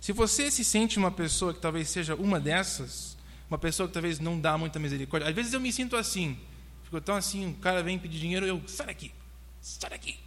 [0.09, 3.15] Se você se sente uma pessoa que talvez seja uma dessas,
[3.51, 6.41] uma pessoa que talvez não dá muita misericórdia, às vezes eu me sinto assim.
[6.83, 9.13] Fico tão assim, um cara vem pedir dinheiro, eu, sai daqui,
[9.61, 10.19] sai daqui,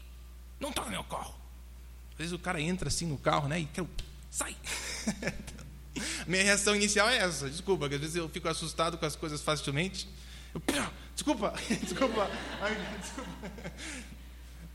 [0.60, 1.34] não toca meu carro.
[2.12, 3.84] Às vezes o cara entra assim no carro, né, e quer,
[4.30, 4.56] sai.
[6.28, 10.08] Minha reação inicial é essa, desculpa, às vezes eu fico assustado com as coisas facilmente.
[10.54, 10.62] Eu,
[11.16, 12.30] desculpa, desculpa,
[12.62, 13.52] Ai, desculpa.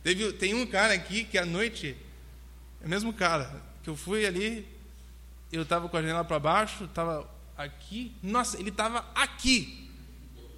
[0.02, 1.96] Teve, tem um cara aqui que à noite,
[2.82, 4.74] é o mesmo cara, que eu fui ali,
[5.52, 9.90] eu estava com a janela para baixo, estava aqui, nossa, ele estava aqui.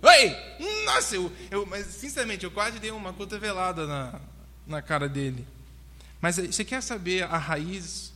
[0.02, 0.84] Oi!
[0.84, 4.20] Nossa, eu, eu, mas sinceramente, eu quase dei uma cotovelada na,
[4.66, 5.46] na cara dele.
[6.20, 8.12] Mas você quer saber a raiz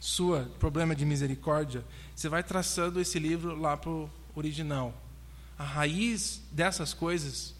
[0.00, 1.84] sua, problema de misericórdia?
[2.14, 4.94] Você vai traçando esse livro lá para o original.
[5.58, 7.54] A raiz dessas coisas,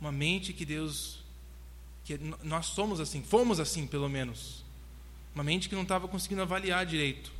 [0.00, 1.24] uma mente que Deus,
[2.04, 4.64] que nós somos assim, fomos assim pelo menos.
[5.38, 7.30] Uma mente que não estava conseguindo avaliar direito.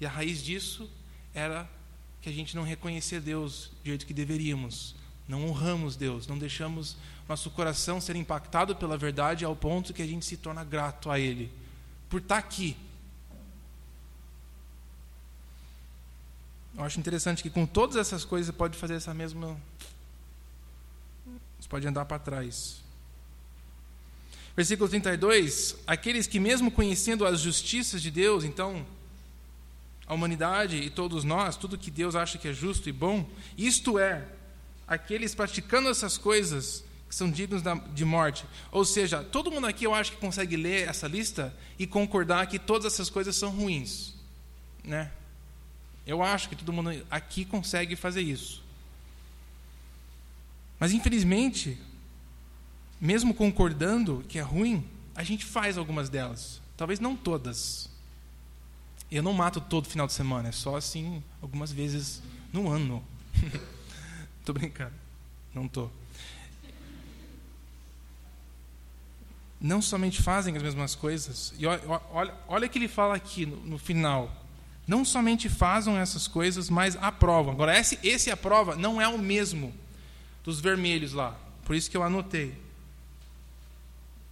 [0.00, 0.90] E a raiz disso
[1.34, 1.68] era
[2.22, 4.96] que a gente não reconhecia Deus do jeito que deveríamos,
[5.28, 6.96] não honramos Deus, não deixamos
[7.28, 11.20] nosso coração ser impactado pela verdade ao ponto que a gente se torna grato a
[11.20, 11.52] Ele
[12.08, 12.74] por estar aqui.
[16.74, 19.60] Eu acho interessante que com todas essas coisas você pode fazer essa mesma.
[21.60, 22.85] Você pode andar para trás.
[24.56, 28.86] Versículo 32: Aqueles que, mesmo conhecendo as justiças de Deus, então
[30.06, 33.28] a humanidade e todos nós, tudo que Deus acha que é justo e bom,
[33.58, 34.24] isto é,
[34.86, 38.44] aqueles praticando essas coisas que são dignos de morte.
[38.72, 42.58] Ou seja, todo mundo aqui eu acho que consegue ler essa lista e concordar que
[42.58, 44.14] todas essas coisas são ruins,
[44.82, 45.10] né?
[46.06, 48.62] Eu acho que todo mundo aqui consegue fazer isso.
[50.78, 51.78] Mas infelizmente,
[53.00, 54.84] mesmo concordando que é ruim,
[55.14, 56.60] a gente faz algumas delas.
[56.76, 57.88] Talvez não todas.
[59.10, 62.22] Eu não mato todo final de semana, é só assim algumas vezes
[62.52, 63.02] no ano.
[64.44, 64.94] tô brincando.
[65.54, 65.88] Não tô.
[69.60, 71.80] Não somente fazem as mesmas coisas, e olha,
[72.46, 74.44] olha, que ele fala aqui no, no final.
[74.86, 77.52] Não somente fazem essas coisas, mas aprovam.
[77.52, 79.74] Agora, esse, esse aprova não é o mesmo
[80.44, 81.36] dos vermelhos lá.
[81.64, 82.65] Por isso que eu anotei.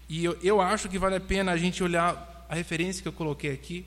[0.08, 3.12] E eu, eu acho que vale a pena a gente olhar a referência que eu
[3.12, 3.86] coloquei aqui,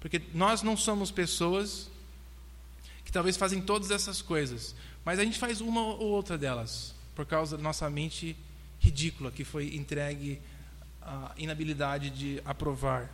[0.00, 1.88] porque nós não somos pessoas
[3.04, 7.26] que talvez fazem todas essas coisas, mas a gente faz uma ou outra delas, por
[7.26, 8.36] causa da nossa mente
[8.80, 10.40] ridícula que foi entregue
[11.00, 13.10] à inabilidade de aprovar.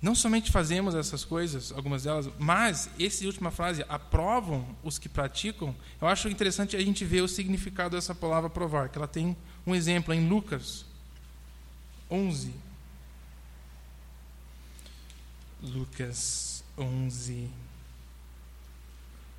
[0.00, 5.74] Não somente fazemos essas coisas, algumas delas, mas essa última frase, aprovam os que praticam,
[6.00, 9.36] eu acho interessante a gente ver o significado dessa palavra aprovar, que ela tem
[9.66, 10.84] um exemplo em Lucas
[12.14, 12.54] 11,
[15.60, 17.50] Lucas 11.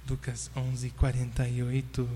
[0.10, 2.10] Lucas 11, 48.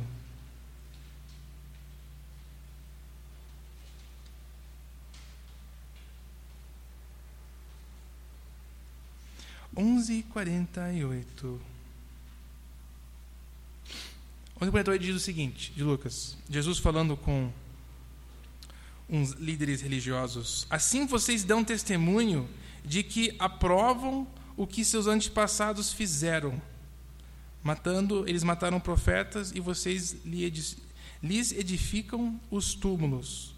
[9.78, 11.62] Onze quarenta e oito.
[14.60, 17.50] Onze quarenta e oito diz o seguinte, de Lucas, Jesus falando com
[19.10, 22.48] uns líderes religiosos: Assim vocês dão testemunho
[22.84, 26.62] de que aprovam o que seus antepassados fizeram.
[27.64, 33.54] Matando, eles mataram profetas e vocês lhes edificam os túmulos.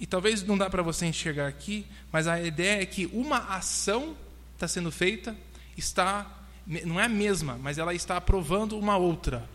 [0.00, 4.16] E talvez não dá para você enxergar aqui, mas a ideia é que uma ação
[4.54, 5.36] está sendo feita,
[5.76, 9.48] está não é a mesma, mas ela está aprovando uma outra.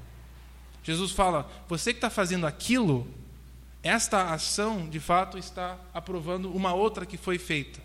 [0.84, 3.08] Jesus fala: você que está fazendo aquilo,
[3.86, 7.80] esta ação de fato está aprovando uma outra que foi feita.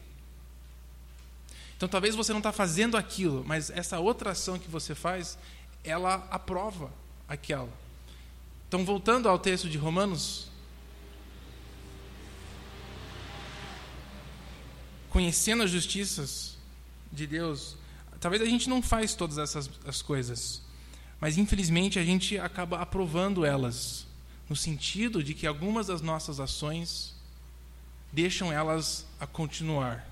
[1.77, 5.37] Então talvez você não está fazendo aquilo, mas essa outra ação que você faz,
[5.85, 6.91] ela aprova
[7.29, 7.69] aquela.
[8.67, 10.49] Então voltando ao texto de Romanos,
[15.11, 16.57] conhecendo as justiças
[17.13, 17.77] de Deus,
[18.21, 20.63] talvez a gente não faz todas essas as coisas,
[21.21, 24.07] mas infelizmente a gente acaba aprovando elas,
[24.51, 27.15] no sentido de que algumas das nossas ações
[28.13, 30.05] deixam elas a continuar.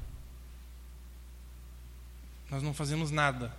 [2.48, 3.52] Nós não fazemos nada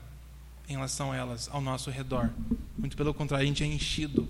[0.69, 2.31] em relação a elas ao nosso redor.
[2.77, 4.25] Muito pelo contrário, a gente é enchido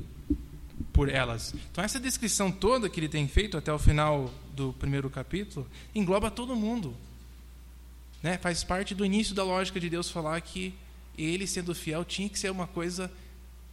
[0.91, 1.54] por elas.
[1.72, 6.32] Então, essa descrição toda que ele tem feito até o final do primeiro capítulo engloba
[6.32, 6.97] todo mundo.
[8.24, 8.39] Né?
[8.39, 10.74] Faz parte do início da lógica de Deus falar que
[11.16, 13.12] ele, sendo fiel, tinha que ser uma coisa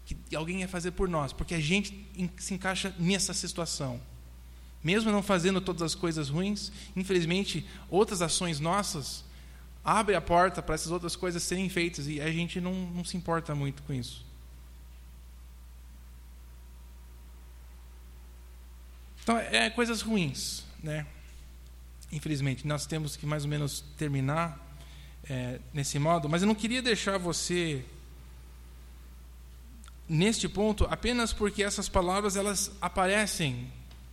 [0.06, 2.06] que alguém ia fazer por nós, porque a gente
[2.38, 4.00] se encaixa nessa situação.
[4.82, 9.24] Mesmo não fazendo todas as coisas ruins, infelizmente, outras ações nossas
[9.84, 13.16] abrem a porta para essas outras coisas serem feitas e a gente não, não se
[13.16, 14.24] importa muito com isso.
[19.22, 21.04] Então, é coisas ruins, né?
[22.12, 24.78] Infelizmente, nós temos que mais ou menos terminar
[25.28, 27.84] é, nesse modo, mas eu não queria deixar você
[30.08, 33.70] neste ponto apenas porque essas palavras elas aparecem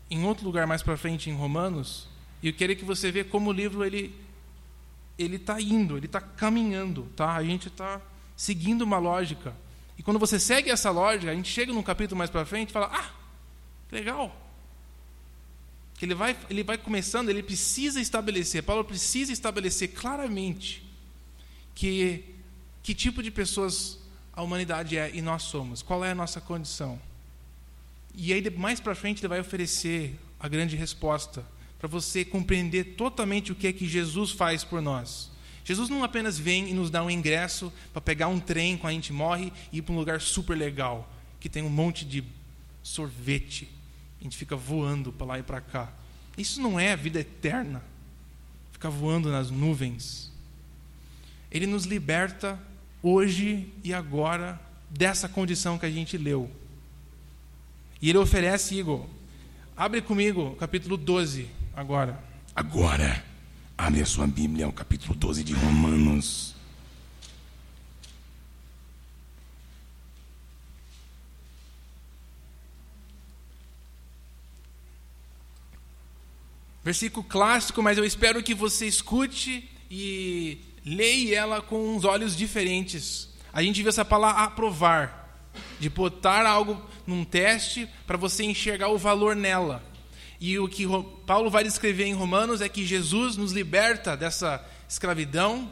[0.09, 2.07] em outro lugar mais para frente em Romanos
[2.41, 4.13] e eu queria que você veja como o livro ele
[5.17, 7.35] ele está indo, ele está caminhando, tá?
[7.35, 8.01] A gente está
[8.35, 9.55] seguindo uma lógica
[9.97, 12.73] e quando você segue essa lógica, a gente chega num capítulo mais para frente e
[12.73, 13.11] fala, ah,
[13.91, 14.35] legal,
[15.93, 20.83] que ele vai, ele vai começando, ele precisa estabelecer, Paulo precisa estabelecer claramente
[21.75, 22.25] que
[22.81, 23.97] que tipo de pessoas
[24.33, 26.99] a humanidade é e nós somos, qual é a nossa condição.
[28.15, 31.45] E aí mais para frente ele vai oferecer a grande resposta
[31.79, 35.31] para você compreender totalmente o que é que Jesus faz por nós.
[35.65, 38.95] Jesus não apenas vem e nos dá um ingresso para pegar um trem quando a
[38.95, 41.09] gente morre e ir para um lugar super legal,
[41.39, 42.23] que tem um monte de
[42.81, 43.69] sorvete
[44.23, 45.91] a gente fica voando para lá e para cá.
[46.37, 47.83] Isso não é a vida eterna.
[48.71, 50.31] Ficar voando nas nuvens.
[51.51, 52.57] Ele nos liberta
[53.03, 56.49] hoje e agora dessa condição que a gente leu.
[58.01, 59.05] E ele oferece, Igor,
[59.75, 62.23] abre comigo capítulo 12 agora.
[62.55, 63.23] Agora,
[63.77, 66.55] abre a sua Bíblia ao capítulo 12 de Romanos.
[76.83, 83.29] Versículo clássico, mas eu espero que você escute e leia ela com uns olhos diferentes.
[83.51, 88.97] A gente viu essa palavra aprovar, de botar algo num teste para você enxergar o
[88.97, 89.83] valor nela.
[90.39, 90.85] E o que
[91.25, 95.71] Paulo vai descrever em Romanos é que Jesus nos liberta dessa escravidão,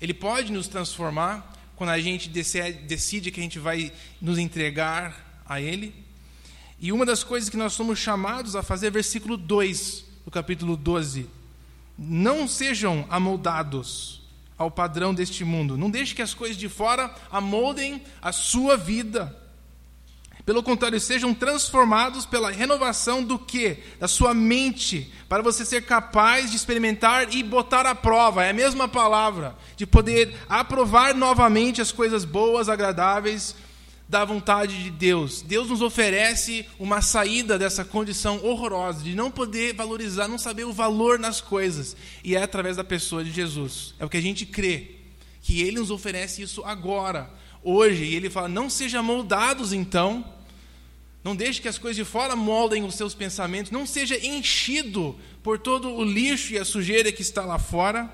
[0.00, 5.60] ele pode nos transformar quando a gente decide que a gente vai nos entregar a
[5.60, 5.94] Ele.
[6.80, 11.28] E uma das coisas que nós somos chamados a fazer, versículo 2, do capítulo 12.
[11.98, 14.25] Não sejam amoldados
[14.58, 15.76] ao padrão deste mundo.
[15.76, 19.36] Não deixe que as coisas de fora amoldem a sua vida.
[20.44, 23.78] Pelo contrário, sejam transformados pela renovação do que?
[23.98, 28.54] Da sua mente, para você ser capaz de experimentar e botar à prova, é a
[28.54, 33.56] mesma palavra, de poder aprovar novamente as coisas boas, agradáveis
[34.08, 35.42] da vontade de Deus.
[35.42, 40.72] Deus nos oferece uma saída dessa condição horrorosa de não poder valorizar, não saber o
[40.72, 41.96] valor nas coisas.
[42.22, 43.94] E é através da pessoa de Jesus.
[43.98, 44.92] É o que a gente crê.
[45.42, 47.30] Que Ele nos oferece isso agora,
[47.62, 48.04] hoje.
[48.04, 50.24] E Ele fala: não sejam moldados então.
[51.24, 53.72] Não deixe que as coisas de fora moldem os seus pensamentos.
[53.72, 58.08] Não seja enchido por todo o lixo e a sujeira que está lá fora.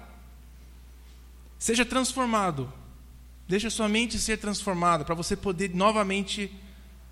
[1.58, 2.72] Seja transformado
[3.52, 6.50] Deixa sua mente ser transformada para você poder novamente,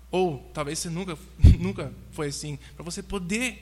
[0.09, 1.15] ou talvez você nunca,
[1.59, 3.61] nunca foi assim, para você poder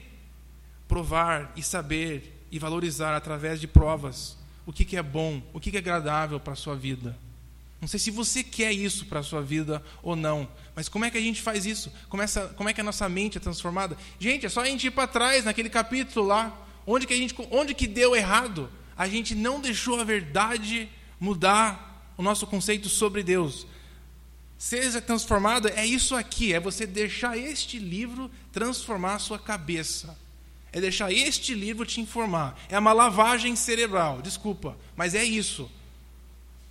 [0.88, 5.70] provar e saber e valorizar através de provas o que, que é bom, o que,
[5.70, 7.18] que é agradável para a sua vida.
[7.82, 11.10] Não sei se você quer isso para a sua vida ou não, mas como é
[11.10, 11.92] que a gente faz isso?
[12.08, 13.94] Como, essa, como é que a nossa mente é transformada?
[14.18, 17.34] Gente, é só a gente ir para trás naquele capítulo lá, onde que, a gente,
[17.50, 18.70] onde que deu errado.
[18.96, 20.88] A gente não deixou a verdade
[21.20, 21.89] mudar
[22.20, 23.66] o nosso conceito sobre Deus.
[24.58, 30.16] Seja transformado, é isso aqui, é você deixar este livro transformar a sua cabeça.
[30.70, 32.60] É deixar este livro te informar.
[32.68, 35.70] É uma lavagem cerebral, desculpa, mas é isso.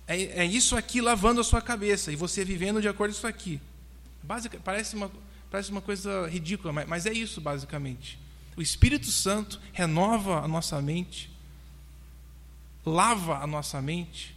[0.06, 3.26] É, é isso aqui lavando a sua cabeça e você vivendo de acordo com isso
[3.26, 3.60] aqui.
[4.22, 5.10] Basic, parece, uma,
[5.50, 8.20] parece uma coisa ridícula, mas, mas é isso basicamente.
[8.56, 11.28] O Espírito Santo renova a nossa mente
[12.84, 14.34] lava a nossa mente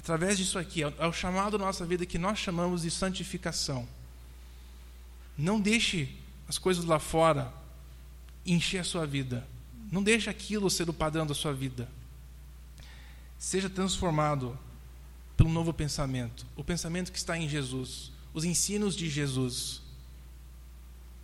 [0.00, 0.82] através disso aqui.
[0.82, 3.86] É o chamado da nossa vida que nós chamamos de santificação.
[5.36, 6.16] Não deixe
[6.48, 7.52] as coisas lá fora
[8.46, 9.46] encher a sua vida.
[9.92, 11.86] Não deixe aquilo ser o padrão da sua vida.
[13.38, 14.58] Seja transformado
[15.36, 19.82] pelo novo pensamento, o pensamento que está em Jesus, os ensinos de Jesus.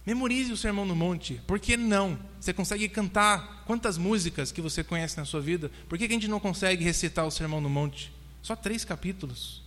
[0.05, 1.41] Memorize o Sermão no Monte.
[1.47, 2.19] Por que não?
[2.39, 5.71] Você consegue cantar quantas músicas que você conhece na sua vida?
[5.89, 8.16] Por que a gente não consegue recitar o Sermão no Monte?
[8.47, 9.61] Só três capítulos.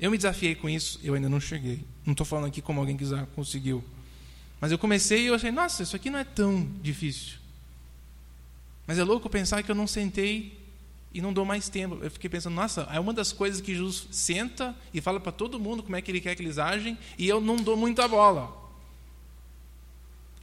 [0.00, 1.84] Eu me desafiei com isso, eu ainda não cheguei.
[2.02, 3.84] Não estou falando aqui como alguém que já conseguiu.
[4.58, 7.36] Mas eu comecei e eu achei, nossa, isso aqui não é tão difícil.
[8.86, 10.58] Mas é louco pensar que eu não sentei
[11.12, 11.98] e não dou mais tempo.
[12.00, 15.60] Eu fiquei pensando, nossa, é uma das coisas que Jesus senta e fala para todo
[15.60, 18.50] mundo como é que ele quer que eles agem, e eu não dou muita bola.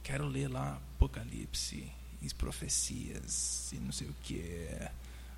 [0.04, 1.90] Quero ler lá Apocalipse,
[2.22, 4.40] e profecias, e não sei o que.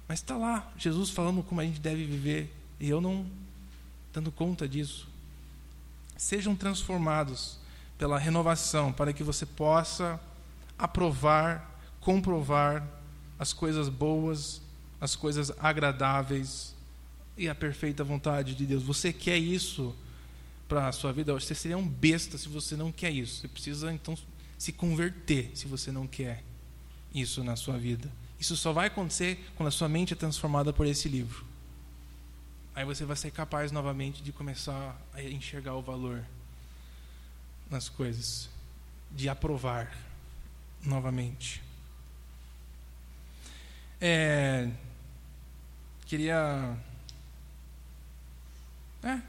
[0.09, 3.27] Mas está lá, Jesus falando como a gente deve viver, e eu não
[4.13, 5.09] dando conta disso.
[6.17, 7.59] Sejam transformados
[7.97, 10.21] pela renovação, para que você possa
[10.79, 12.87] aprovar, comprovar
[13.39, 14.61] as coisas boas
[15.03, 16.77] as coisas agradáveis
[17.37, 18.85] e a perfeita vontade de Deus.
[18.85, 19.93] Você quer isso
[20.69, 21.33] para a sua vida?
[21.33, 23.41] Você seria um besta se você não quer isso.
[23.41, 24.17] Você precisa então
[24.57, 26.45] se converter se você não quer
[27.13, 28.09] isso na sua vida.
[28.43, 31.47] Isso só vai acontecer quando a sua mente é transformada por esse livro.
[32.75, 36.25] Aí você vai ser capaz novamente de começar a enxergar o valor
[37.71, 38.51] nas coisas,
[39.13, 39.97] de aprovar
[40.83, 41.63] novamente.
[44.01, 44.69] É,
[46.07, 46.77] queria.
[49.05, 49.21] É.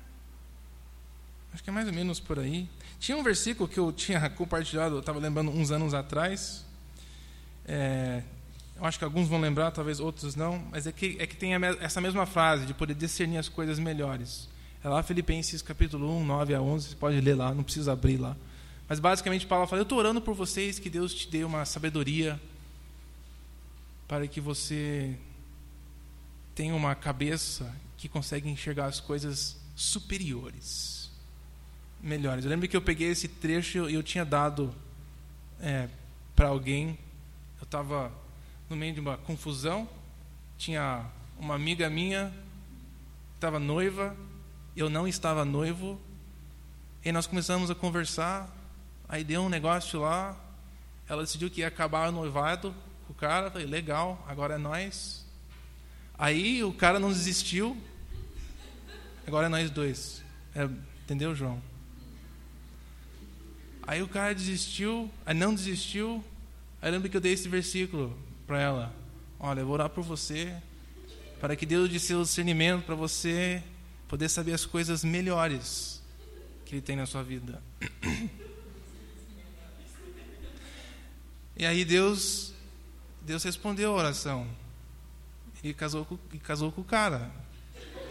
[1.53, 2.67] Acho que é mais ou menos por aí.
[2.99, 6.65] Tinha um versículo que eu tinha compartilhado, eu estava lembrando uns anos atrás.
[7.67, 8.23] É,
[8.75, 11.53] eu acho que alguns vão lembrar, talvez outros não, mas é que, é que tem
[11.79, 14.49] essa mesma frase de poder discernir as coisas melhores.
[14.83, 18.17] É lá Filipenses capítulo 1, 9 a 11, você pode ler lá, não precisa abrir
[18.17, 18.35] lá.
[18.89, 22.39] Mas basicamente Paulo fala: Eu estou orando por vocês, que Deus te dê uma sabedoria
[24.07, 25.17] para que você
[26.53, 31.09] tem uma cabeça que consegue enxergar as coisas superiores,
[32.01, 32.43] melhores.
[32.43, 34.75] Eu lembro que eu peguei esse trecho e eu tinha dado
[35.61, 35.87] é,
[36.35, 36.97] para alguém.
[37.59, 38.11] Eu estava
[38.69, 39.87] no meio de uma confusão.
[40.57, 41.05] Tinha
[41.37, 42.33] uma amiga minha
[43.43, 44.15] estava noiva,
[44.73, 45.99] eu não estava noivo.
[47.03, 48.49] E nós começamos a conversar.
[49.09, 50.37] Aí deu um negócio lá.
[51.09, 52.73] Ela decidiu que ia acabar o noivado
[53.05, 53.51] com o cara.
[53.51, 55.25] Falei, legal, agora é nós.
[56.17, 57.75] Aí o cara não desistiu.
[59.27, 60.23] Agora é nós dois.
[60.55, 60.63] É,
[61.03, 61.61] entendeu, João?
[63.85, 66.23] Aí o cara desistiu, aí não desistiu.
[66.81, 68.93] Aí lembra que eu dei esse versículo para ela.
[69.39, 70.53] Olha, eu vou orar por você,
[71.39, 73.63] para que Deus dê seu discernimento para você
[74.07, 76.01] poder saber as coisas melhores
[76.65, 77.61] que Ele tem na sua vida.
[81.55, 82.53] E aí Deus,
[83.21, 84.47] Deus respondeu a oração
[85.63, 87.31] e casou com, e casou com o cara.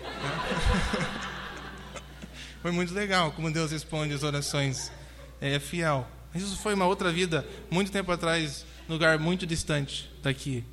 [2.63, 4.93] foi muito legal como Deus responde as orações.
[5.41, 6.09] É, é fiel.
[6.35, 10.65] Isso foi uma outra vida, muito tempo atrás, lugar muito distante daqui.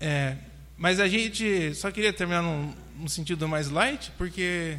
[0.00, 0.36] É,
[0.76, 4.78] mas a gente só queria terminar num, num sentido mais light, porque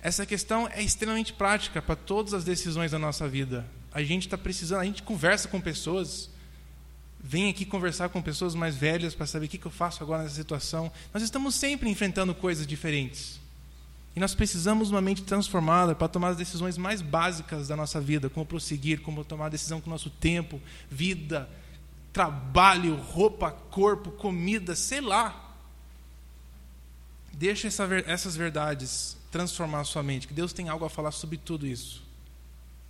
[0.00, 3.66] essa questão é extremamente prática para todas as decisões da nossa vida.
[3.92, 6.30] A gente está precisando, a gente conversa com pessoas
[7.20, 10.22] vem aqui conversar com pessoas mais velhas para saber o que, que eu faço agora
[10.22, 10.90] nessa situação.
[11.12, 13.40] Nós estamos sempre enfrentando coisas diferentes.
[14.16, 18.00] E nós precisamos de uma mente transformada para tomar as decisões mais básicas da nossa
[18.00, 21.48] vida, como prosseguir, como tomar a decisão com o nosso tempo, vida,
[22.12, 25.54] trabalho, roupa, corpo, comida, sei lá.
[27.32, 31.36] Deixa essa, essas verdades transformar a sua mente, que Deus tem algo a falar sobre
[31.36, 32.02] tudo isso.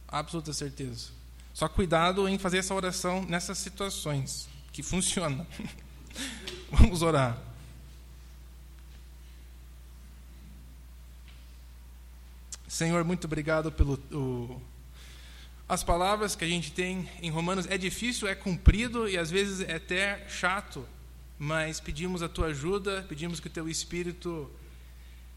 [0.07, 1.09] Absoluta certeza.
[1.53, 5.47] Só cuidado em fazer essa oração nessas situações, que funciona.
[6.73, 7.48] Vamos orar.
[12.69, 14.61] Senhor, muito obrigado pelo o,
[15.67, 17.67] as palavras que a gente tem em Romanos.
[17.67, 20.87] É difícil, é cumprido e às vezes é até chato,
[21.39, 24.51] mas pedimos a tua ajuda, pedimos que o teu Espírito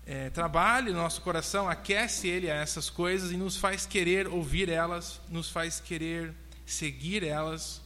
[0.06, 4.68] é, trabalhe no nosso coração, aquece ele a essas coisas e nos faz querer ouvir
[4.68, 6.34] elas, nos faz querer
[6.66, 7.82] seguir elas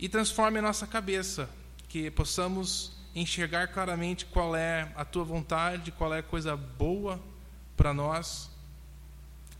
[0.00, 1.48] e transforme a nossa cabeça,
[1.88, 7.20] que possamos enxergar claramente qual é a tua vontade, qual é a coisa boa
[7.76, 8.50] para nós,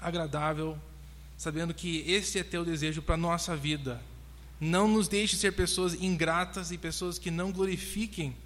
[0.01, 0.79] agradável,
[1.37, 4.01] sabendo que esse é teu desejo para a nossa vida,
[4.61, 8.37] Não nos deixe ser pessoas ingratas e pessoas que não glorifiquem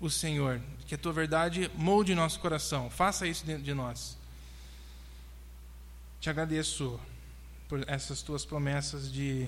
[0.00, 0.58] o Senhor.
[0.86, 2.88] Que a tua verdade molde nosso coração.
[2.88, 4.16] Faça isso dentro de nós.
[6.18, 6.98] Te agradeço
[7.68, 9.46] por essas tuas promessas de,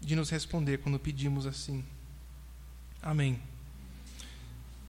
[0.00, 1.84] de nos responder quando pedimos assim.
[3.00, 3.40] Amém.